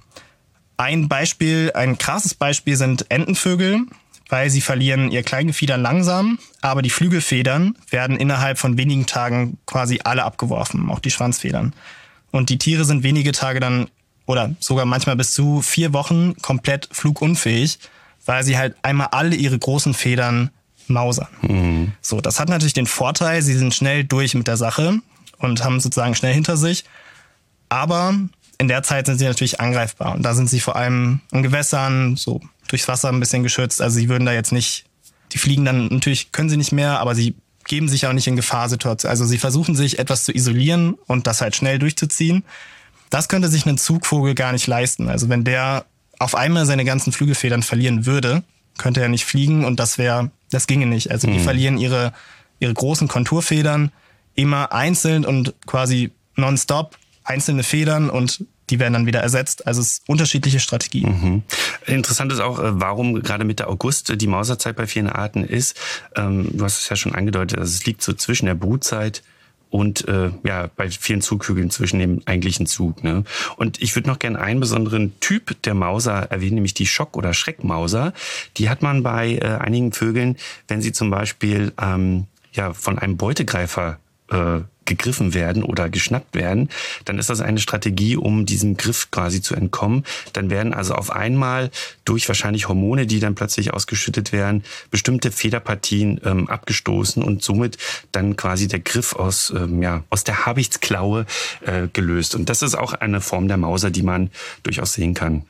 [0.77, 3.87] Ein Beispiel, ein krasses Beispiel sind Entenvögel
[4.29, 10.01] weil sie verlieren ihr Kleingefieder langsam, aber die Flügelfedern werden innerhalb von wenigen Tagen quasi
[10.05, 11.75] alle abgeworfen, auch die Schwanzfedern.
[12.31, 13.89] Und die Tiere sind wenige Tage dann
[14.27, 17.79] oder sogar manchmal bis zu vier Wochen komplett flugunfähig,
[18.27, 20.51] weil sie halt einmal alle ihre großen Federn
[20.87, 21.29] mausern.
[21.43, 21.93] Mhm.
[22.03, 25.01] So, das hat natürlich den Vorteil, sie sind schnell durch mit der Sache
[25.39, 26.85] und haben sozusagen schnell hinter sich.
[27.71, 28.15] Aber
[28.59, 30.15] in der Zeit sind sie natürlich angreifbar.
[30.15, 33.81] Und da sind sie vor allem in Gewässern, so durchs Wasser ein bisschen geschützt.
[33.81, 34.85] Also sie würden da jetzt nicht,
[35.33, 38.37] die fliegen dann natürlich, können sie nicht mehr, aber sie geben sich auch nicht in
[38.37, 39.11] Gefahrsituationen.
[39.11, 42.45] Also sie versuchen sich etwas zu isolieren und das halt schnell durchzuziehen.
[43.11, 45.09] Das könnte sich ein Zugvogel gar nicht leisten.
[45.09, 45.87] Also wenn der
[46.19, 48.43] auf einmal seine ganzen Flügelfedern verlieren würde,
[48.77, 51.11] könnte er nicht fliegen und das wäre, das ginge nicht.
[51.11, 51.45] Also die mhm.
[51.45, 52.13] verlieren ihre,
[52.59, 53.93] ihre großen Konturfedern
[54.35, 56.97] immer einzeln und quasi nonstop
[57.29, 59.67] einzelne Federn und die werden dann wieder ersetzt.
[59.67, 61.09] Also es ist unterschiedliche Strategien.
[61.09, 61.43] Mhm.
[61.87, 65.79] Interessant ist auch, äh, warum gerade Mitte August die Mauserzeit bei vielen Arten ist.
[66.17, 69.23] Ähm, du hast es ja schon angedeutet, also es liegt so zwischen der Brutzeit
[69.71, 73.05] und äh, ja bei vielen Zughügeln zwischen dem eigentlichen Zug.
[73.05, 73.25] Ne?
[73.57, 77.35] Und ich würde noch gerne einen besonderen Typ der Mauser erwähnen, nämlich die Schock- oder
[77.35, 78.13] Schreckmauser.
[78.57, 80.37] Die hat man bei äh, einigen Vögeln,
[80.69, 83.99] wenn sie zum Beispiel ähm, ja von einem Beutegreifer
[84.31, 86.71] äh, gegriffen werden oder geschnappt werden,
[87.05, 90.05] dann ist das eine Strategie, um diesem Griff quasi zu entkommen.
[90.33, 91.71] Dann werden also auf einmal
[92.05, 97.77] durch wahrscheinlich Hormone, die dann plötzlich ausgeschüttet werden, bestimmte Federpartien ähm, abgestoßen und somit
[98.11, 101.27] dann quasi der Griff aus, ähm, ja, aus der Habichtsklaue
[101.65, 102.35] äh, gelöst.
[102.35, 104.31] Und das ist auch eine Form der Mauser, die man
[104.63, 105.45] durchaus sehen kann.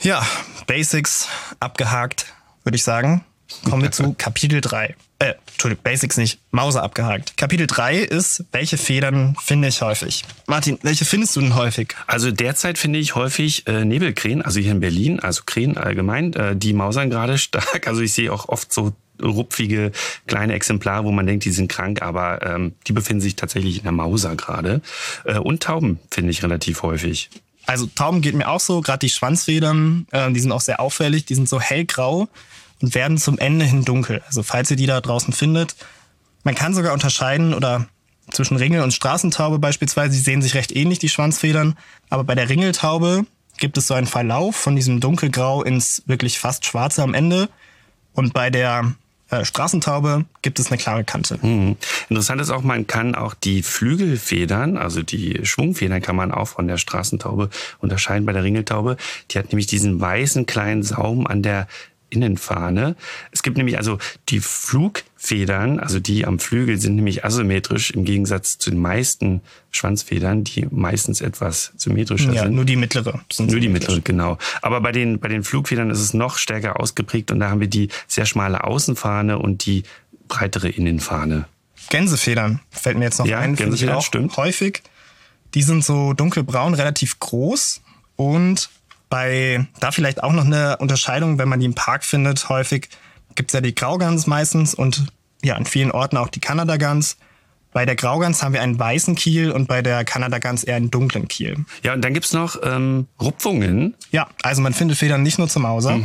[0.00, 0.24] Ja,
[0.66, 1.28] Basics
[1.60, 3.24] abgehakt, würde ich sagen.
[3.68, 4.94] Kommen wir zu Kapitel 3.
[5.18, 6.38] Äh, Entschuldigung, Basics nicht.
[6.50, 7.36] Mauser abgehakt.
[7.36, 10.24] Kapitel 3 ist, welche Federn finde ich häufig?
[10.46, 11.94] Martin, welche findest du denn häufig?
[12.06, 16.56] Also derzeit finde ich häufig äh, Nebelkrähen, also hier in Berlin, also Krähen allgemein, äh,
[16.56, 17.86] die mausern gerade stark.
[17.86, 19.92] Also ich sehe auch oft so rupfige
[20.26, 23.82] kleine Exemplare, wo man denkt, die sind krank, aber ähm, die befinden sich tatsächlich in
[23.84, 24.80] der Mauser gerade.
[25.24, 27.30] Äh, und Tauben finde ich relativ häufig.
[27.66, 31.24] Also Tauben geht mir auch so, gerade die Schwanzfedern, äh, die sind auch sehr auffällig,
[31.24, 32.28] die sind so hellgrau
[32.80, 34.22] und werden zum Ende hin dunkel.
[34.26, 35.76] Also falls ihr die da draußen findet,
[36.42, 37.86] man kann sogar unterscheiden oder
[38.30, 41.76] zwischen Ringel und Straßentaube beispielsweise, die sehen sich recht ähnlich, die Schwanzfedern,
[42.10, 43.26] aber bei der Ringeltaube
[43.58, 47.48] gibt es so einen Verlauf von diesem dunkelgrau ins wirklich fast schwarze am Ende
[48.14, 48.94] und bei der
[49.30, 51.38] äh, Straßentaube gibt es eine klare Kante.
[51.40, 51.76] Mhm.
[52.08, 56.68] Interessant ist auch, man kann auch die Flügelfedern, also die Schwungfedern kann man auch von
[56.68, 58.96] der Straßentaube unterscheiden bei der Ringeltaube.
[59.30, 61.68] Die hat nämlich diesen weißen kleinen Saum an der
[62.14, 62.96] Innenfahne.
[63.32, 63.98] Es gibt nämlich also
[64.28, 70.44] die Flugfedern, also die am Flügel sind nämlich asymmetrisch im Gegensatz zu den meisten Schwanzfedern,
[70.44, 72.54] die meistens etwas symmetrischer ja, sind.
[72.54, 73.20] Nur die mittlere.
[73.32, 74.38] Sind nur die mittlere, genau.
[74.62, 77.68] Aber bei den, bei den Flugfedern ist es noch stärker ausgeprägt und da haben wir
[77.68, 79.82] die sehr schmale Außenfahne und die
[80.28, 81.46] breitere Innenfahne.
[81.90, 83.56] Gänsefedern fällt mir jetzt noch ja, ein.
[83.56, 84.36] Gänsefedern, auch stimmt.
[84.36, 84.82] Häufig.
[85.54, 87.82] Die sind so dunkelbraun, relativ groß
[88.16, 88.70] und
[89.14, 92.88] bei, da vielleicht auch noch eine Unterscheidung, wenn man die im Park findet, häufig
[93.36, 95.06] gibt es ja die Graugans meistens und
[95.40, 97.16] ja, in vielen Orten auch die Kanadagans.
[97.72, 101.28] Bei der Graugans haben wir einen weißen Kiel und bei der Kanadagans eher einen dunklen
[101.28, 101.64] Kiel.
[101.84, 103.94] Ja, und dann gibt's noch ähm, Rupfungen.
[104.10, 106.00] Ja, also man findet Federn nicht nur zum Mauser,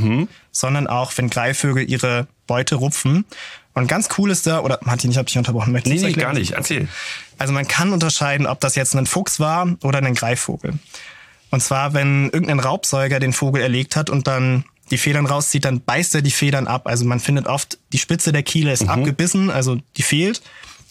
[0.51, 3.25] sondern auch, wenn Greifvögel ihre Beute rupfen.
[3.73, 5.73] Und ganz cool ist da, oder Martin, ich habe dich unterbrochen.
[5.73, 6.51] Möchtest Nee, nee, gar nicht.
[6.51, 6.87] Erzähl.
[7.39, 10.77] Also man kann unterscheiden, ob das jetzt ein Fuchs war oder ein Greifvogel.
[11.51, 15.81] Und zwar, wenn irgendein Raubsäuger den Vogel erlegt hat und dann die Federn rauszieht, dann
[15.81, 16.87] beißt er die Federn ab.
[16.87, 20.41] Also man findet oft, die Spitze der Kiele ist abgebissen, also die fehlt.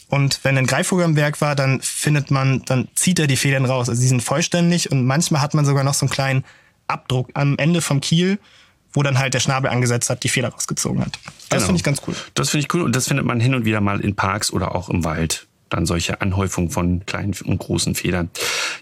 [0.08, 3.64] Und wenn ein Greifvogel am Werk war, dann findet man, dann zieht er die Federn
[3.66, 3.88] raus.
[3.88, 6.44] Also die sind vollständig und manchmal hat man sogar noch so einen kleinen
[6.86, 8.38] Abdruck am Ende vom Kiel,
[8.92, 11.18] wo dann halt der Schnabel angesetzt hat, die Feder rausgezogen hat.
[11.50, 11.66] Das Genau.
[11.66, 12.14] finde ich ganz cool.
[12.34, 14.74] Das finde ich cool und das findet man hin und wieder mal in Parks oder
[14.74, 15.47] auch im Wald.
[15.68, 18.30] Dann solche Anhäufung von kleinen und großen Federn.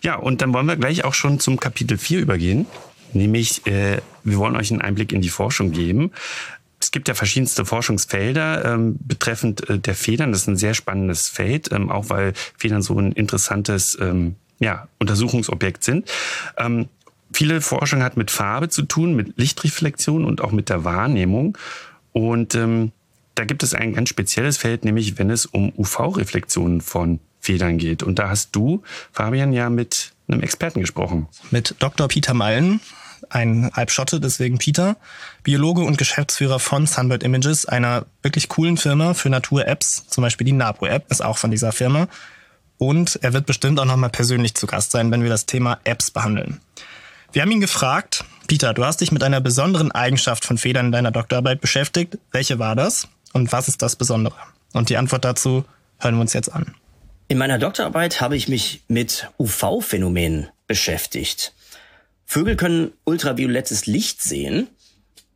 [0.03, 2.67] Ja, und dann wollen wir gleich auch schon zum Kapitel 4 übergehen.
[3.13, 6.11] Nämlich, äh, wir wollen euch einen Einblick in die Forschung geben.
[6.81, 10.33] Es gibt ja verschiedenste Forschungsfelder ähm, betreffend äh, der Federn.
[10.33, 14.89] Das ist ein sehr spannendes Feld, ähm, auch weil Federn so ein interessantes ähm, ja,
[14.99, 16.11] Untersuchungsobjekt sind.
[16.57, 16.89] Ähm,
[17.33, 21.57] viele Forschung hat mit Farbe zu tun, mit Lichtreflexion und auch mit der Wahrnehmung.
[22.13, 22.93] Und ähm,
[23.37, 28.03] da gibt es ein ganz spezielles Feld, nämlich wenn es um UV-Reflexionen von Federn geht.
[28.03, 31.29] Und da hast du, Fabian, ja mit einem Experten gesprochen.
[31.51, 32.09] mit Dr.
[32.09, 32.81] Peter Mallen,
[33.29, 34.97] ein Halbschotte, deswegen Peter,
[35.43, 40.53] Biologe und Geschäftsführer von Sunbird Images, einer wirklich coolen Firma für Natur-Apps, zum Beispiel die
[40.53, 42.09] Napo-App ist auch von dieser Firma.
[42.79, 46.11] Und er wird bestimmt auch nochmal persönlich zu Gast sein, wenn wir das Thema Apps
[46.11, 46.61] behandeln.
[47.33, 50.93] Wir haben ihn gefragt, Peter, du hast dich mit einer besonderen Eigenschaft von Federn in
[50.93, 52.19] deiner Doktorarbeit beschäftigt.
[52.33, 54.35] Welche war das und was ist das Besondere?
[54.73, 55.65] Und die Antwort dazu
[55.99, 56.75] hören wir uns jetzt an.
[57.29, 61.53] In meiner Doktorarbeit habe ich mich mit UV-Phänomenen beschäftigt.
[62.25, 64.69] Vögel können ultraviolettes Licht sehen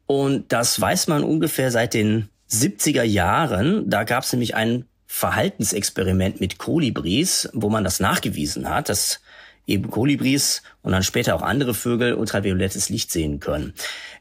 [0.06, 3.88] und das weiß man ungefähr seit den 70er Jahren.
[3.90, 9.20] Da gab es nämlich ein Verhaltensexperiment mit Kolibris, wo man das nachgewiesen hat, dass
[9.66, 13.74] eben Kolibris und dann später auch andere Vögel ultraviolettes Licht sehen können.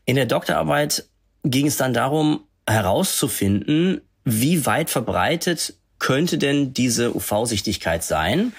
[0.05, 1.05] In der Doktorarbeit
[1.43, 8.51] ging es dann darum, herauszufinden, wie weit verbreitet könnte denn diese UV-Sichtigkeit sein,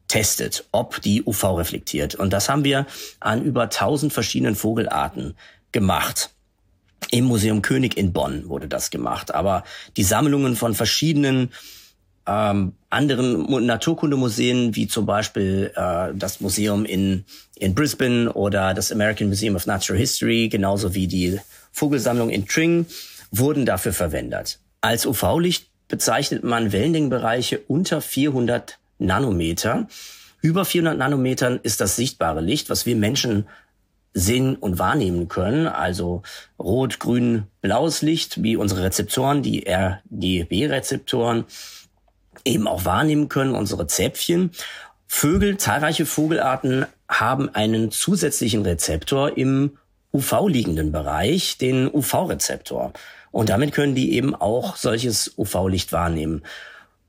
[0.08, 2.14] testet, ob die UV reflektiert.
[2.16, 2.86] Und das haben wir
[3.20, 5.36] an über 1000 verschiedenen Vogelarten
[5.74, 6.30] gemacht.
[7.12, 9.34] Im Museum König in Bonn wurde das gemacht.
[9.36, 9.64] Aber
[9.98, 11.52] die Sammlungen von verschiedenen
[12.26, 17.26] ähm, anderen Mu- Naturkundemuseen, wie zum Beispiel äh, das Museum in,
[17.58, 21.40] in Brisbane oder das American Museum of Natural History, genauso wie die
[21.74, 22.86] Vogelsammlung in Tring,
[23.32, 24.60] wurden dafür verwendet.
[24.80, 29.88] Als UV-Licht bezeichnet man Wellenlängenbereiche unter 400 Nanometer.
[30.42, 33.48] Über 400 Nanometern ist das sichtbare Licht, was wir Menschen
[34.14, 35.68] sehen und wahrnehmen können.
[35.68, 36.22] Also
[36.60, 41.46] rot, grün, blaues Licht, wie unsere Rezeptoren, die RGB-Rezeptoren
[42.46, 44.52] eben auch wahrnehmen können, unsere Zäpfchen.
[45.08, 49.78] Vögel, zahlreiche Vogelarten haben einen zusätzlichen Rezeptor im
[50.12, 52.94] UV-liegenden Bereich, den UV-Rezeptor.
[53.32, 56.44] Und damit können die eben auch solches UV-Licht wahrnehmen.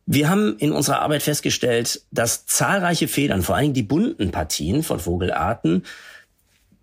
[0.07, 5.01] Wir haben in unserer Arbeit festgestellt, dass zahlreiche Federn, vor Dingen die bunten Partien von
[5.01, 5.85] Vogelarten,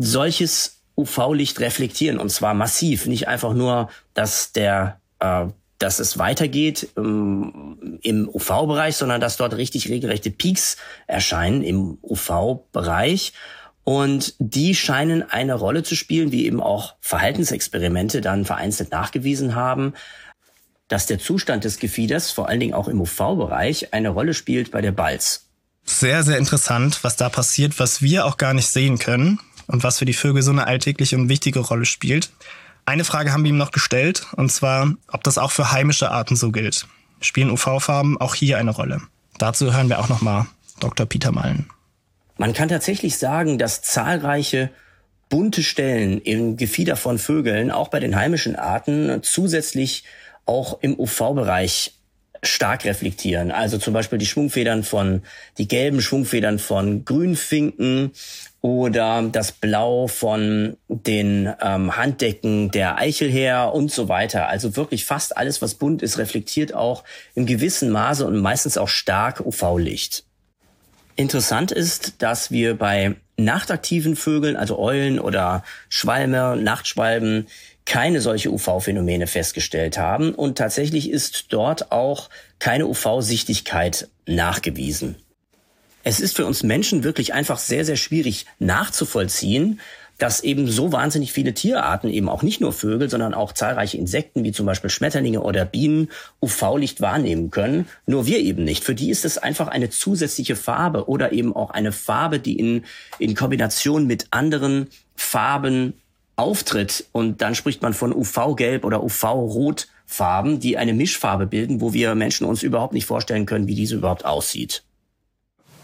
[0.01, 5.47] solches UV-Licht reflektieren und zwar massiv, nicht einfach nur, dass der äh,
[5.81, 13.33] dass es weitergeht ähm, im UV-Bereich, sondern dass dort richtig regelrechte Peaks erscheinen im UV-Bereich.
[13.83, 19.93] Und die scheinen eine Rolle zu spielen, wie eben auch Verhaltensexperimente dann vereinzelt nachgewiesen haben,
[20.87, 24.81] dass der Zustand des Gefieders, vor allen Dingen auch im UV-Bereich, eine Rolle spielt bei
[24.81, 25.47] der Balz.
[25.83, 29.39] Sehr, sehr interessant, was da passiert, was wir auch gar nicht sehen können
[29.71, 32.31] und was für die Vögel so eine alltägliche und wichtige Rolle spielt.
[32.85, 36.35] Eine Frage haben wir ihm noch gestellt, und zwar, ob das auch für heimische Arten
[36.35, 36.87] so gilt.
[37.21, 39.01] Spielen UV-Farben auch hier eine Rolle?
[39.37, 40.47] Dazu hören wir auch nochmal
[40.79, 41.05] Dr.
[41.05, 41.69] Peter Mallen.
[42.37, 44.71] Man kann tatsächlich sagen, dass zahlreiche
[45.29, 50.03] bunte Stellen im Gefieder von Vögeln, auch bei den heimischen Arten, zusätzlich
[50.45, 51.93] auch im UV-Bereich
[52.43, 53.51] stark reflektieren.
[53.51, 55.21] Also zum Beispiel die Schwungfedern von,
[55.57, 58.11] die gelben Schwungfedern von Grünfinken
[58.61, 64.47] oder das Blau von den ähm, Handdecken der Eichelherr und so weiter.
[64.47, 67.03] Also wirklich fast alles, was bunt ist, reflektiert auch
[67.35, 70.23] im gewissen Maße und meistens auch stark UV-Licht.
[71.15, 77.47] Interessant ist, dass wir bei nachtaktiven Vögeln, also Eulen oder Schwalme, Nachtschwalben,
[77.91, 85.17] keine solche UV-Phänomene festgestellt haben und tatsächlich ist dort auch keine UV-Sichtigkeit nachgewiesen.
[86.01, 89.81] Es ist für uns Menschen wirklich einfach sehr, sehr schwierig nachzuvollziehen,
[90.17, 94.45] dass eben so wahnsinnig viele Tierarten, eben auch nicht nur Vögel, sondern auch zahlreiche Insekten
[94.45, 96.07] wie zum Beispiel Schmetterlinge oder Bienen
[96.41, 97.89] UV-Licht wahrnehmen können.
[98.05, 98.85] Nur wir eben nicht.
[98.85, 102.85] Für die ist es einfach eine zusätzliche Farbe oder eben auch eine Farbe, die in,
[103.19, 105.95] in Kombination mit anderen Farben
[106.35, 112.15] auftritt und dann spricht man von UV-Gelb oder UV-Rot-Farben, die eine Mischfarbe bilden, wo wir
[112.15, 114.83] Menschen uns überhaupt nicht vorstellen können, wie diese überhaupt aussieht.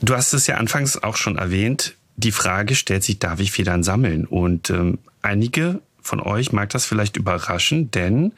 [0.02, 1.96] Du hast es ja anfangs auch schon erwähnt.
[2.16, 4.26] Die Frage stellt sich, darf ich Federn sammeln?
[4.26, 8.34] Und ähm, einige von euch mag das vielleicht überraschen, denn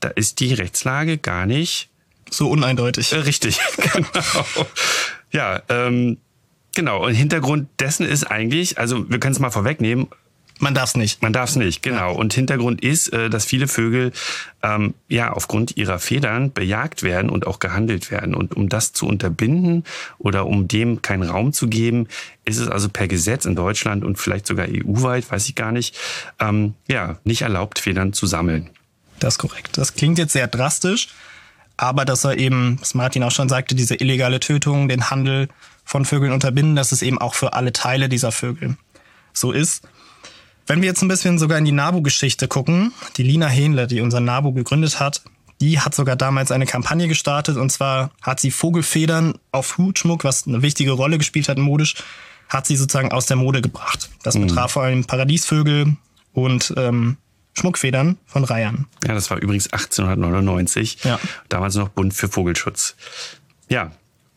[0.00, 1.90] da ist die Rechtslage gar nicht
[2.30, 3.12] so uneindeutig.
[3.12, 3.58] Äh, richtig,
[3.92, 4.66] genau.
[5.32, 6.18] ja, ähm,
[6.74, 7.04] genau.
[7.04, 10.08] Und Hintergrund dessen ist eigentlich, also wir können es mal vorwegnehmen,
[10.60, 11.22] man darf es nicht.
[11.22, 12.14] Man darf es nicht, genau.
[12.14, 14.12] Und Hintergrund ist, äh, dass viele Vögel
[14.62, 18.34] ähm, ja aufgrund ihrer Federn bejagt werden und auch gehandelt werden.
[18.34, 19.84] Und um das zu unterbinden
[20.18, 22.08] oder um dem keinen Raum zu geben,
[22.44, 25.96] ist es also per Gesetz in Deutschland und vielleicht sogar EU-weit, weiß ich gar nicht,
[26.38, 28.70] ähm, ja, nicht erlaubt, Federn zu sammeln.
[29.18, 29.78] Das ist korrekt.
[29.78, 31.08] Das klingt jetzt sehr drastisch,
[31.76, 35.48] aber dass er eben, was Martin auch schon sagte, diese illegale Tötung, den Handel
[35.84, 38.76] von Vögeln unterbinden, dass es eben auch für alle Teile dieser Vögel
[39.32, 39.82] so ist.
[40.66, 44.20] Wenn wir jetzt ein bisschen sogar in die NABU-Geschichte gucken, die Lina Hähnle, die unser
[44.20, 45.22] NABU gegründet hat,
[45.60, 50.46] die hat sogar damals eine Kampagne gestartet und zwar hat sie Vogelfedern auf Hutschmuck, was
[50.46, 51.96] eine wichtige Rolle gespielt hat modisch,
[52.48, 54.10] hat sie sozusagen aus der Mode gebracht.
[54.22, 54.46] Das mhm.
[54.46, 55.96] betraf vor allem Paradiesvögel
[56.32, 57.16] und ähm,
[57.54, 58.86] Schmuckfedern von Reihern.
[59.04, 61.04] Ja, das war übrigens 1899.
[61.04, 61.18] Ja.
[61.48, 62.96] Damals noch Bund für Vogelschutz.
[63.68, 63.92] Ja,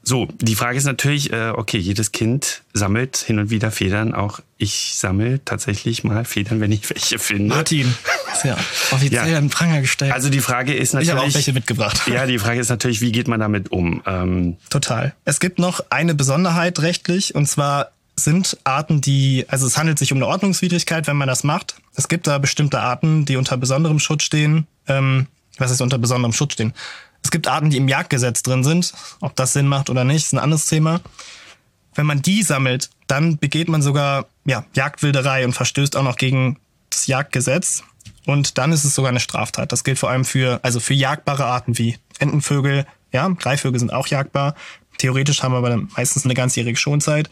[0.06, 4.14] so, die Frage ist natürlich, äh, okay, jedes Kind sammelt hin und wieder Federn.
[4.14, 7.56] Auch ich sammle tatsächlich mal Federn, wenn ich welche finde.
[7.56, 7.94] Martin,
[8.44, 8.58] ja
[8.92, 9.38] offiziell ja.
[9.38, 10.12] an Pranger gestellt.
[10.12, 11.10] Also die Frage ist natürlich...
[11.10, 12.02] Ich habe auch welche mitgebracht.
[12.08, 14.04] Ja, die Frage ist natürlich, wie geht man damit um?
[14.06, 15.16] Ähm, Total.
[15.24, 20.12] Es gibt noch eine Besonderheit rechtlich, und zwar sind Arten, die, also es handelt sich
[20.12, 21.78] um eine Ordnungswidrigkeit, wenn man das macht.
[21.96, 24.68] Es gibt da bestimmte Arten, die unter besonderem Schutz stehen.
[24.88, 26.74] Ähm, was ist unter besonderem Schutz stehen?
[27.24, 28.94] Es gibt Arten, die im Jagdgesetz drin sind.
[29.22, 31.02] Ob das Sinn macht oder nicht, ist ein anderes Thema.
[31.96, 36.58] Wenn man die sammelt, dann begeht man sogar ja, Jagdwilderei und verstößt auch noch gegen
[36.90, 37.84] das Jagdgesetz.
[38.26, 39.72] Und dann ist es sogar eine Straftat.
[39.72, 42.86] Das gilt vor allem für, also für jagdbare Arten wie Entenvögel.
[43.12, 44.56] Ja, Greifvögel sind auch jagdbar.
[44.98, 47.30] Theoretisch haben wir aber meistens eine ganzjährige Schonzeit.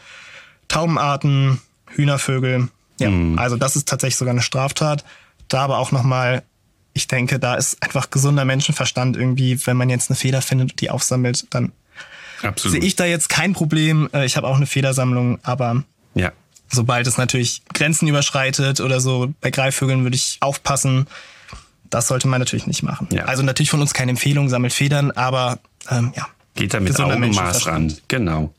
[0.68, 2.70] Taubenarten, Hühnervögel.
[3.00, 3.40] Ja, mhm.
[3.40, 5.06] also das ist tatsächlich sogar eine Straftat.
[5.48, 6.44] Da aber auch nochmal
[6.94, 10.82] ich denke, da ist einfach gesunder Menschenverstand irgendwie, wenn man jetzt eine Feder findet und
[10.82, 11.72] die aufsammelt, dann
[12.56, 14.10] sehe ich da jetzt kein Problem.
[14.14, 15.84] Äh, ich habe auch eine Federsammlung, aber
[16.16, 16.32] ja.
[16.70, 21.08] sobald es natürlich Grenzen überschreitet oder so, bei Greifvögeln würde ich aufpassen.
[21.90, 23.08] das sollte man natürlich nicht machen.
[23.12, 23.26] Ja.
[23.26, 26.28] Also natürlich von uns keine Empfehlung, sammelt Federn, aber ähm, ja.
[26.56, 27.96] Geht da mit Augenmaß ran.
[28.08, 28.54] Genau.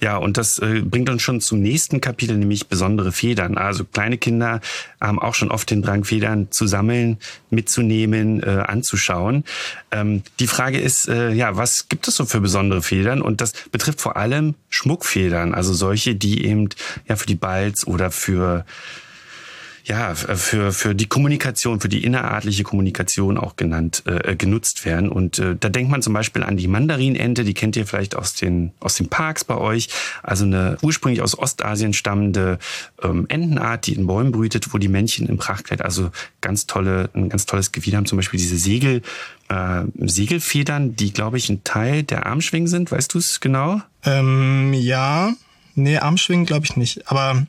[0.00, 3.58] Ja, und das äh, bringt uns schon zum nächsten Kapitel, nämlich besondere Federn.
[3.58, 4.60] Also kleine Kinder
[5.00, 7.18] haben auch schon oft den Drang, Federn zu sammeln,
[7.50, 9.44] mitzunehmen, äh, anzuschauen.
[9.90, 13.22] Ähm, die Frage ist, äh, ja, was gibt es so für besondere Federn?
[13.22, 16.68] Und das betrifft vor allem Schmuckfedern, also solche, die eben
[17.08, 18.64] ja für die Balz oder für
[19.84, 25.08] ja, für, für die Kommunikation, für die innerartliche Kommunikation auch genannt, äh, genutzt werden.
[25.08, 28.34] Und äh, da denkt man zum Beispiel an die Mandarinente, die kennt ihr vielleicht aus
[28.34, 29.88] den, aus den Parks bei euch.
[30.22, 32.58] Also eine ursprünglich aus Ostasien stammende
[33.02, 37.28] ähm, Entenart, die in Bäumen brütet, wo die Männchen im Prachtkleid also ganz tolle, ein
[37.28, 38.06] ganz tolles Gewieder haben.
[38.06, 39.02] Zum Beispiel diese Segel,
[39.48, 42.92] äh, Segelfedern, die, glaube ich, ein Teil der Armschwingen sind.
[42.92, 43.80] Weißt du es genau?
[44.04, 45.34] Ähm, ja,
[45.74, 47.46] nee, Armschwingen glaube ich nicht, aber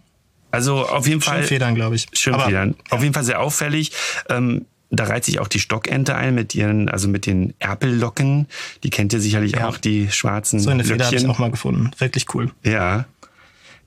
[0.53, 1.37] Also auf jeden Fall.
[1.39, 2.05] Schirmfedern, glaube ich.
[2.13, 2.75] Schirmfedern.
[2.85, 3.91] Aber, Auf jeden Fall sehr auffällig.
[4.29, 8.47] Ähm, da reiht sich auch die Stockente ein mit ihren, also mit den Erpellocken.
[8.83, 9.67] Die kennt ihr sicherlich Ja.
[9.67, 11.31] auch, die schwarzen so eine Feder habe ich Löckchen.
[11.35, 11.89] auch mal gefunden.
[11.97, 12.51] Wirklich cool.
[12.63, 13.05] Ja.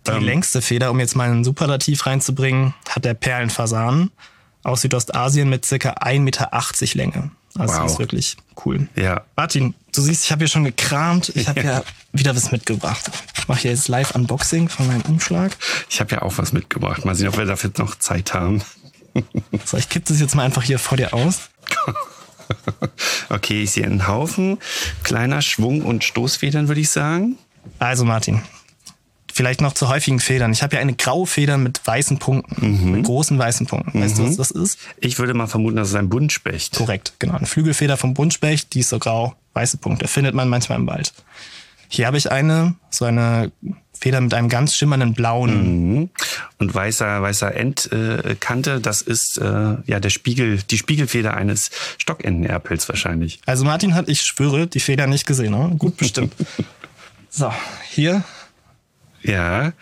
[0.08, 0.24] Die Ähm.
[0.24, 4.10] längste Feder, um jetzt mal einen Superlativ reinzubringen, hat der Perlenfasan
[4.64, 6.50] aus Südostasien mit circa 1,80 Meter
[6.98, 7.30] Länge.
[7.58, 7.82] Also Wow.
[7.82, 8.88] das ist wirklich cool.
[8.96, 9.22] Ja.
[9.36, 11.32] Martin, du siehst, ich habe hier schon gekramt.
[11.34, 13.10] Ich habe ja wieder was mitgebracht.
[13.38, 15.56] Ich mache hier jetzt live Unboxing von meinem Umschlag.
[15.90, 17.04] Ich habe ja auch was mitgebracht.
[17.04, 18.62] Mal sehen, ob wir dafür noch Zeit haben.
[19.64, 21.48] So, ich kipp das jetzt mal einfach hier vor dir aus.
[23.28, 24.58] Okay, ich sehe einen Haufen
[25.02, 27.36] kleiner Schwung- und Stoßfedern, würde ich sagen.
[27.80, 28.40] Also Martin,
[29.36, 30.52] vielleicht noch zu häufigen Federn.
[30.52, 34.02] Ich habe ja eine graue Feder mit weißen Punkten, mit großen weißen Punkten.
[34.02, 34.78] Weißt du, was das ist?
[34.98, 36.74] Ich würde mal vermuten, das ist ein Buntspecht.
[36.74, 37.34] Korrekt, genau.
[37.34, 40.08] Eine Flügelfeder vom Buntspecht, die ist so grau, weiße Punkte.
[40.08, 41.12] Findet man manchmal im Wald.
[41.88, 43.52] Hier habe ich eine, so eine
[43.92, 45.98] Feder mit einem ganz schimmernden blauen.
[45.98, 46.10] Mhm.
[46.58, 53.40] Und weißer, weißer Endkante, das ist äh, ja der Spiegel, die Spiegelfeder eines Stockentenerpels wahrscheinlich.
[53.44, 55.52] Also Martin hat, ich schwöre, die Feder nicht gesehen.
[55.52, 55.74] Ne?
[55.78, 56.34] Gut bestimmt.
[57.30, 57.52] so,
[57.90, 58.24] hier.
[59.22, 59.72] Ja.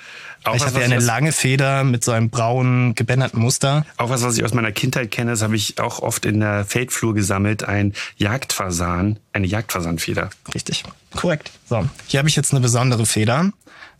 [0.47, 3.87] Auch ich was, habe was hier eine lange Feder mit so einem braunen, gebänderten Muster.
[3.97, 6.65] Auch was, was ich aus meiner Kindheit kenne, das habe ich auch oft in der
[6.67, 10.29] Feldflur gesammelt, ein Jagdfasan, eine Jagdfasanfeder.
[10.55, 10.85] Richtig.
[11.17, 11.51] Korrekt.
[11.69, 13.51] So, hier habe ich jetzt eine besondere Feder.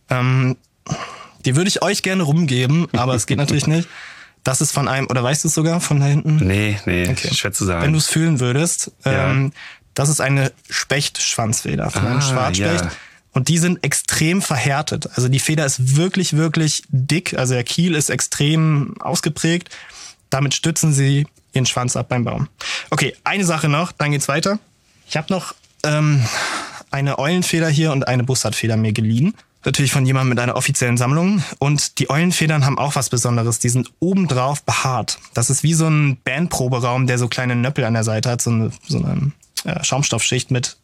[0.09, 0.55] Ähm,
[1.45, 3.89] die würde ich euch gerne rumgeben, aber es geht natürlich nicht.
[4.43, 6.35] Das ist von einem, oder weißt du es sogar von da hinten?
[6.45, 7.33] Nee, nee, Okay.
[7.33, 7.91] schwer zu Wenn sagen.
[7.93, 9.31] du es fühlen würdest, Ja.
[9.31, 9.51] ähm,
[9.95, 12.83] das ist eine Spechtschwanzfeder von einem Ah, Schwarzspecht.
[12.85, 12.91] ja.
[13.35, 15.09] Und die sind extrem verhärtet.
[15.15, 17.37] Also die Feder ist wirklich, wirklich dick.
[17.37, 19.69] Also der Kiel ist extrem ausgeprägt.
[20.29, 22.47] Damit stützen sie ihren Schwanz ab beim Baum.
[22.91, 24.57] Okay, eine Sache noch, dann geht's weiter.
[25.09, 26.25] Ich habe noch ähm,
[26.91, 29.33] eine Eulenfeder hier und eine Bussardfeder mir geliehen.
[29.65, 31.43] Natürlich von jemandem mit einer offiziellen Sammlung.
[31.59, 33.59] Und die Eulenfedern haben auch was Besonderes.
[33.59, 35.19] Die sind obendrauf behaart.
[35.33, 38.41] Das ist wie so ein Bandproberaum, der so kleine Nöppel an der Seite hat.
[38.41, 39.33] So eine, so eine
[39.65, 40.77] äh, Schaumstoffschicht mit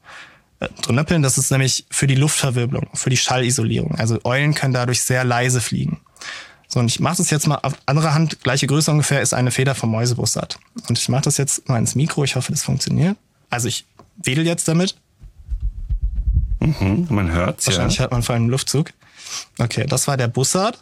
[0.81, 1.21] drin Nöppeln.
[1.21, 3.95] Das ist nämlich für die Luftverwirbelung, für die Schallisolierung.
[3.95, 6.01] Also Eulen können dadurch sehr leise fliegen.
[6.67, 9.51] So, und ich mache das jetzt mal auf andere Hand, gleiche Größe ungefähr, ist eine
[9.51, 10.57] Feder vom Mäusebussard.
[10.87, 12.23] Und ich mache das jetzt mal ins Mikro.
[12.23, 13.17] Ich hoffe, das funktioniert.
[13.49, 13.85] Also ich
[14.23, 14.95] wedel jetzt damit.
[16.61, 17.71] Hm, man hört's ja.
[17.73, 18.91] Wahrscheinlich hört man vor allem einen Luftzug.
[19.57, 20.81] Okay, das war der Bussard.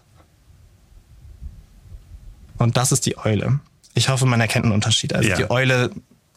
[2.58, 3.60] Und das ist die Eule.
[3.96, 5.13] Ich hoffe, man erkennt einen Unterschied.
[5.15, 5.38] Also Ja.
[5.38, 5.89] die Eule,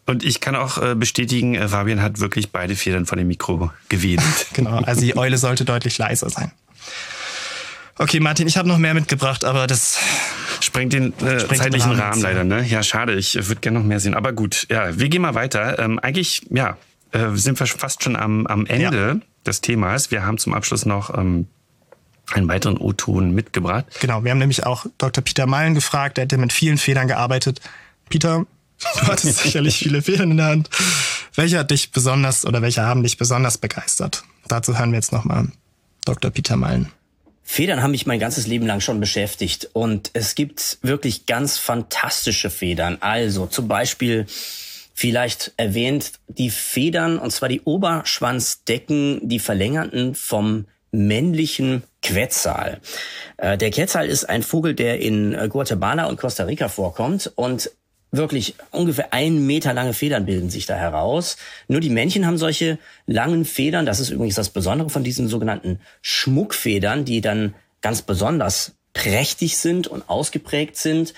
[0.07, 3.71] Und ich kann auch äh, bestätigen, äh, Fabian hat wirklich beide Federn von dem Mikro
[3.89, 4.47] gewedelt.
[4.53, 6.51] genau, also die Eule sollte deutlich leiser sein.
[7.99, 9.99] Okay, Martin, ich habe noch mehr mitgebracht, aber das
[10.61, 12.65] Sprengt den äh, Sprengt den zeitlichen Rahmen Rahmen jetzt, leider, ne?
[12.65, 13.15] Ja, schade.
[13.15, 14.15] Ich würde gerne noch mehr sehen.
[14.15, 15.79] Aber gut, ja, wir gehen mal weiter.
[15.79, 16.77] Ähm, eigentlich, ja,
[17.13, 20.11] äh, sind wir fast schon am, am Ende des Themas.
[20.11, 21.47] Wir haben zum Abschluss noch ähm,
[22.33, 23.87] einen weiteren O-Ton mitgebracht.
[24.01, 25.23] Genau, wir haben nämlich auch Dr.
[25.23, 27.61] Peter Mallen gefragt, der hat ja mit vielen Federn gearbeitet.
[28.09, 28.47] Peter,
[29.01, 30.71] du hattest sicherlich viele Federn in der Hand.
[31.35, 34.25] Welche hat dich besonders oder welche haben dich besonders begeistert?
[34.49, 35.49] Dazu hören wir jetzt nochmal
[36.05, 36.31] Dr.
[36.31, 36.91] Peter Mallen.
[37.43, 42.51] Federn haben mich mein ganzes Leben lang schon beschäftigt und es gibt wirklich ganz fantastische
[42.51, 42.99] Federn.
[43.01, 44.27] Also zum Beispiel
[44.95, 52.81] vielleicht erwähnt die Federn und zwar die Oberschwanzdecken, die verlängerten vom männlichen Quetzal.
[53.39, 57.71] Äh, Der Quetzal ist ein Vogel, der in äh, Guatemala und Costa Rica vorkommt und
[58.13, 61.39] wirklich ungefähr ein Meter lange Federn bilden sich da heraus.
[61.67, 63.87] Nur die Männchen haben solche langen Federn.
[63.87, 69.89] Das ist übrigens das Besondere von diesen sogenannten Schmuckfedern, die dann ganz besonders prächtig sind
[69.89, 71.15] und ausgeprägt sind.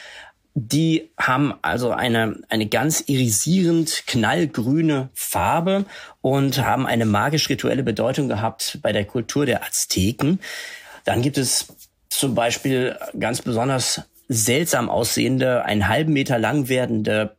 [0.54, 5.84] Die haben also eine, eine ganz irisierend knallgrüne Farbe
[6.22, 10.38] und haben eine magisch-rituelle Bedeutung gehabt bei der Kultur der Azteken.
[11.04, 11.66] Dann gibt es
[12.08, 17.36] zum Beispiel ganz besonders seltsam aussehende, einen halben Meter lang werdende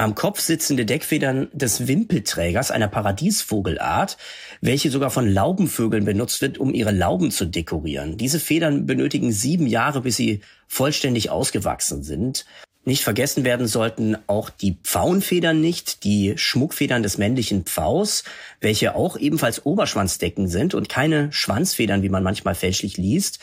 [0.00, 4.16] am Kopf sitzende Deckfedern des Wimpelträgers, einer Paradiesvogelart,
[4.62, 8.16] welche sogar von Laubenvögeln benutzt wird, um ihre Lauben zu dekorieren.
[8.16, 12.46] Diese Federn benötigen sieben Jahre, bis sie vollständig ausgewachsen sind.
[12.86, 18.24] Nicht vergessen werden sollten auch die Pfauenfedern nicht, die Schmuckfedern des männlichen Pfaus,
[18.62, 23.38] welche auch ebenfalls Oberschwanzdecken sind und keine Schwanzfedern, wie man manchmal fälschlich liest,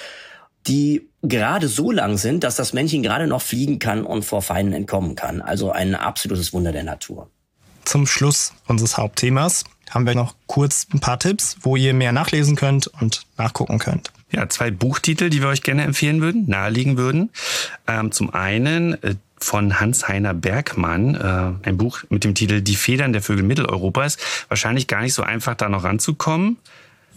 [0.67, 4.73] die gerade so lang sind, dass das Männchen gerade noch fliegen kann und vor Feinden
[4.73, 5.41] entkommen kann.
[5.41, 7.29] Also ein absolutes Wunder der Natur.
[7.85, 12.55] Zum Schluss unseres Hauptthemas haben wir noch kurz ein paar Tipps, wo ihr mehr nachlesen
[12.55, 14.11] könnt und nachgucken könnt.
[14.31, 17.29] Ja, zwei Buchtitel, die wir euch gerne empfehlen würden, nahelegen würden.
[17.87, 23.13] Ähm, zum einen äh, von Hans-Heiner Bergmann, äh, ein Buch mit dem Titel Die Federn
[23.13, 24.17] der Vögel Mitteleuropas.
[24.49, 26.57] Wahrscheinlich gar nicht so einfach, da noch ranzukommen.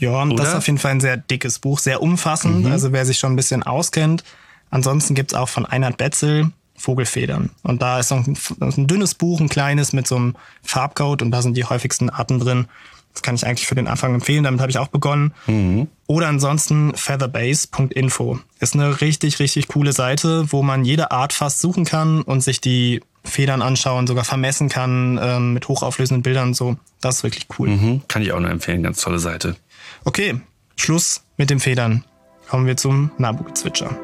[0.00, 2.64] Ja, und das ist auf jeden Fall ein sehr dickes Buch, sehr umfassend.
[2.64, 2.72] Mhm.
[2.72, 4.24] Also wer sich schon ein bisschen auskennt.
[4.70, 7.50] Ansonsten gibt's auch von Einhard Betzel Vogelfedern.
[7.62, 11.42] Und da ist ein, ein, dünnes Buch, ein kleines mit so einem Farbcode und da
[11.42, 12.68] sind die häufigsten Arten drin.
[13.12, 15.34] Das kann ich eigentlich für den Anfang empfehlen, damit habe ich auch begonnen.
[15.46, 15.88] Mhm.
[16.06, 18.38] Oder ansonsten featherbase.info.
[18.60, 22.60] Ist eine richtig, richtig coole Seite, wo man jede Art fast suchen kann und sich
[22.60, 26.76] die Federn anschauen, sogar vermessen kann ähm, mit hochauflösenden Bildern und so.
[27.00, 27.68] Das ist wirklich cool.
[27.68, 28.02] Mhm.
[28.08, 29.56] Kann ich auch nur empfehlen, ganz tolle Seite.
[30.04, 30.40] Okay,
[30.76, 32.04] Schluss mit den Federn.
[32.48, 33.96] Kommen wir zum Nabu-Gezwitscher.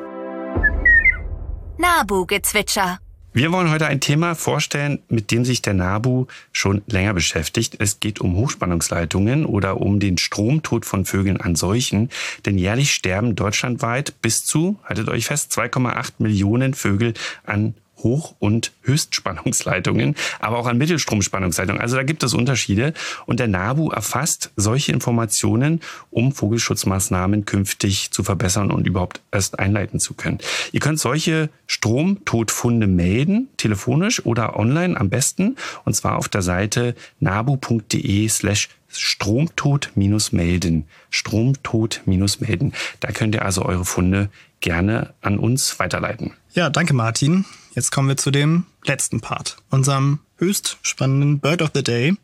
[1.79, 2.99] Nabu-Gezwitscher.
[3.33, 7.77] Wir wollen heute ein Thema vorstellen, mit dem sich der NABU schon länger beschäftigt.
[7.81, 12.11] Es geht um Hochspannungsleitungen oder um den Stromtod von Vögeln an Seuchen.
[12.47, 18.73] Denn jährlich sterben deutschlandweit bis zu, haltet euch fest, 2,8 Millionen Vögel an Hoch- und
[18.83, 21.81] Höchstspannungsleitungen, aber auch an Mittelstromspannungsleitungen.
[21.81, 22.93] Also da gibt es Unterschiede.
[23.27, 25.81] Und der NABU erfasst solche Informationen,
[26.11, 30.39] um Vogelschutzmaßnahmen künftig zu verbessern und überhaupt erst einleiten zu können.
[30.73, 36.95] Ihr könnt solche Stromtodfunde melden, telefonisch oder online am besten, und zwar auf der Seite
[37.21, 40.85] nabu.de slash Stromtod-melden.
[41.11, 42.73] Stromtod-melden.
[43.01, 44.31] Da könnt ihr also eure Funde
[44.61, 46.33] gerne an uns weiterleiten.
[46.57, 47.45] Ja, danke Martin.
[47.75, 52.17] Jetzt kommen wir zu dem letzten Part, unserem höchst spannenden Bird of the Day.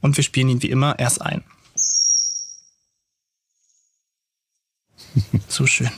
[0.00, 1.42] Und wir spielen ihn wie immer erst ein.
[5.48, 5.90] so schön.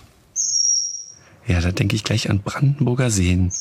[1.46, 3.52] Ja, da denke ich gleich an Brandenburger Seen.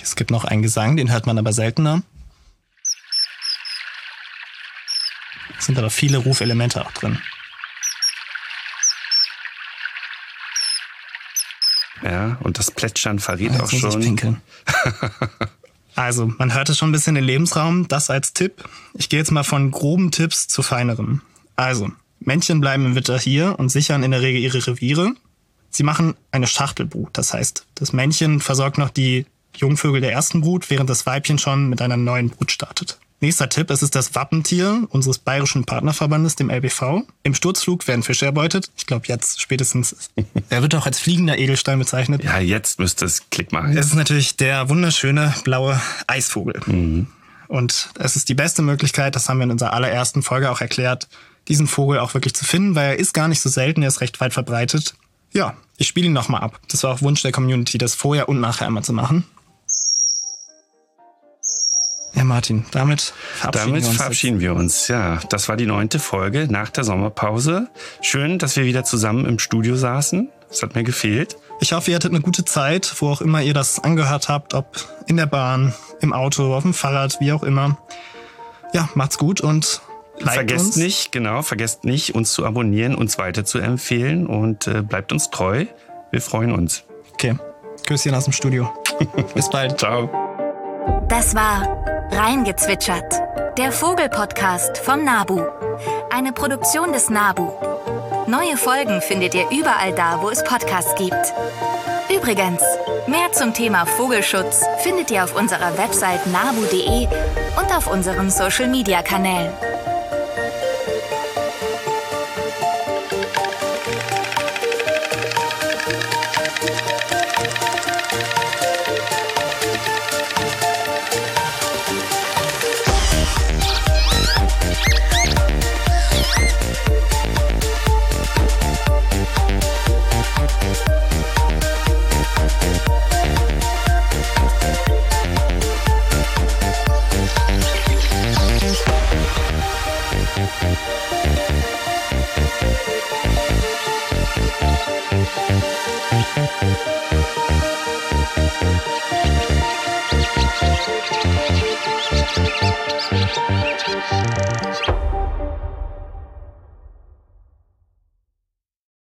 [0.00, 2.04] Es gibt noch einen Gesang, den hört man aber seltener.
[5.58, 7.18] Es sind aber viele Rufelemente auch drin.
[12.02, 14.40] Ja, und das Plätschern verrät Jetzt auch schon.
[15.94, 17.88] also, man hört es schon ein bisschen den Lebensraum.
[17.88, 18.64] Das als Tipp.
[18.94, 21.22] Ich gehe jetzt mal von groben Tipps zu feineren.
[21.56, 21.90] Also,
[22.20, 25.12] Männchen bleiben im Winter hier und sichern in der Regel ihre Reviere.
[25.70, 27.10] Sie machen eine Schachtelbrut.
[27.12, 31.68] Das heißt, das Männchen versorgt noch die Jungvögel der ersten Brut, während das Weibchen schon
[31.68, 32.98] mit einer neuen Brut startet.
[33.20, 37.04] Nächster Tipp, es ist das Wappentier unseres bayerischen Partnerverbandes, dem LBV.
[37.22, 38.70] Im Sturzflug werden Fische erbeutet.
[38.76, 40.10] Ich glaube jetzt spätestens.
[40.50, 42.22] er wird auch als fliegender Edelstein bezeichnet.
[42.22, 43.76] Ja, jetzt müsste es Klick machen.
[43.76, 46.60] Es ist natürlich der wunderschöne blaue Eisvogel.
[46.66, 47.06] Mhm.
[47.48, 51.08] Und es ist die beste Möglichkeit, das haben wir in unserer allerersten Folge auch erklärt,
[51.48, 54.00] diesen Vogel auch wirklich zu finden, weil er ist gar nicht so selten, er ist
[54.00, 54.94] recht weit verbreitet.
[55.32, 56.60] Ja, ich spiele ihn nochmal ab.
[56.68, 59.24] Das war auch Wunsch der Community, das vorher und nachher einmal zu machen.
[62.16, 63.96] Ja, Martin, damit verabschieden damit wir uns.
[63.98, 64.88] verabschieden wir uns.
[64.88, 67.68] Ja, das war die neunte Folge nach der Sommerpause.
[68.00, 70.30] Schön, dass wir wieder zusammen im Studio saßen.
[70.48, 71.36] Das hat mir gefehlt.
[71.60, 74.66] Ich hoffe, ihr hattet eine gute Zeit, wo auch immer ihr das angehört habt, ob
[75.06, 77.76] in der Bahn, im Auto, auf dem Fahrrad, wie auch immer.
[78.72, 79.82] Ja, macht's gut und
[80.18, 80.76] vergesst uns.
[80.76, 85.28] nicht, genau, vergesst nicht, uns zu abonnieren, uns weiter zu empfehlen und äh, bleibt uns
[85.28, 85.66] treu.
[86.10, 86.84] Wir freuen uns.
[87.12, 87.36] Okay,
[87.86, 88.72] Küsschen aus dem Studio.
[89.34, 89.78] Bis bald.
[89.78, 90.08] Ciao.
[91.08, 93.20] Das war Reingezwitschert,
[93.58, 95.42] der Vogelpodcast vom Nabu.
[96.10, 97.50] Eine Produktion des Nabu.
[98.26, 101.34] Neue Folgen findet ihr überall da, wo es Podcasts gibt.
[102.14, 102.62] Übrigens,
[103.06, 107.08] mehr zum Thema Vogelschutz findet ihr auf unserer Website nabu.de
[107.60, 109.52] und auf unseren Social-Media-Kanälen.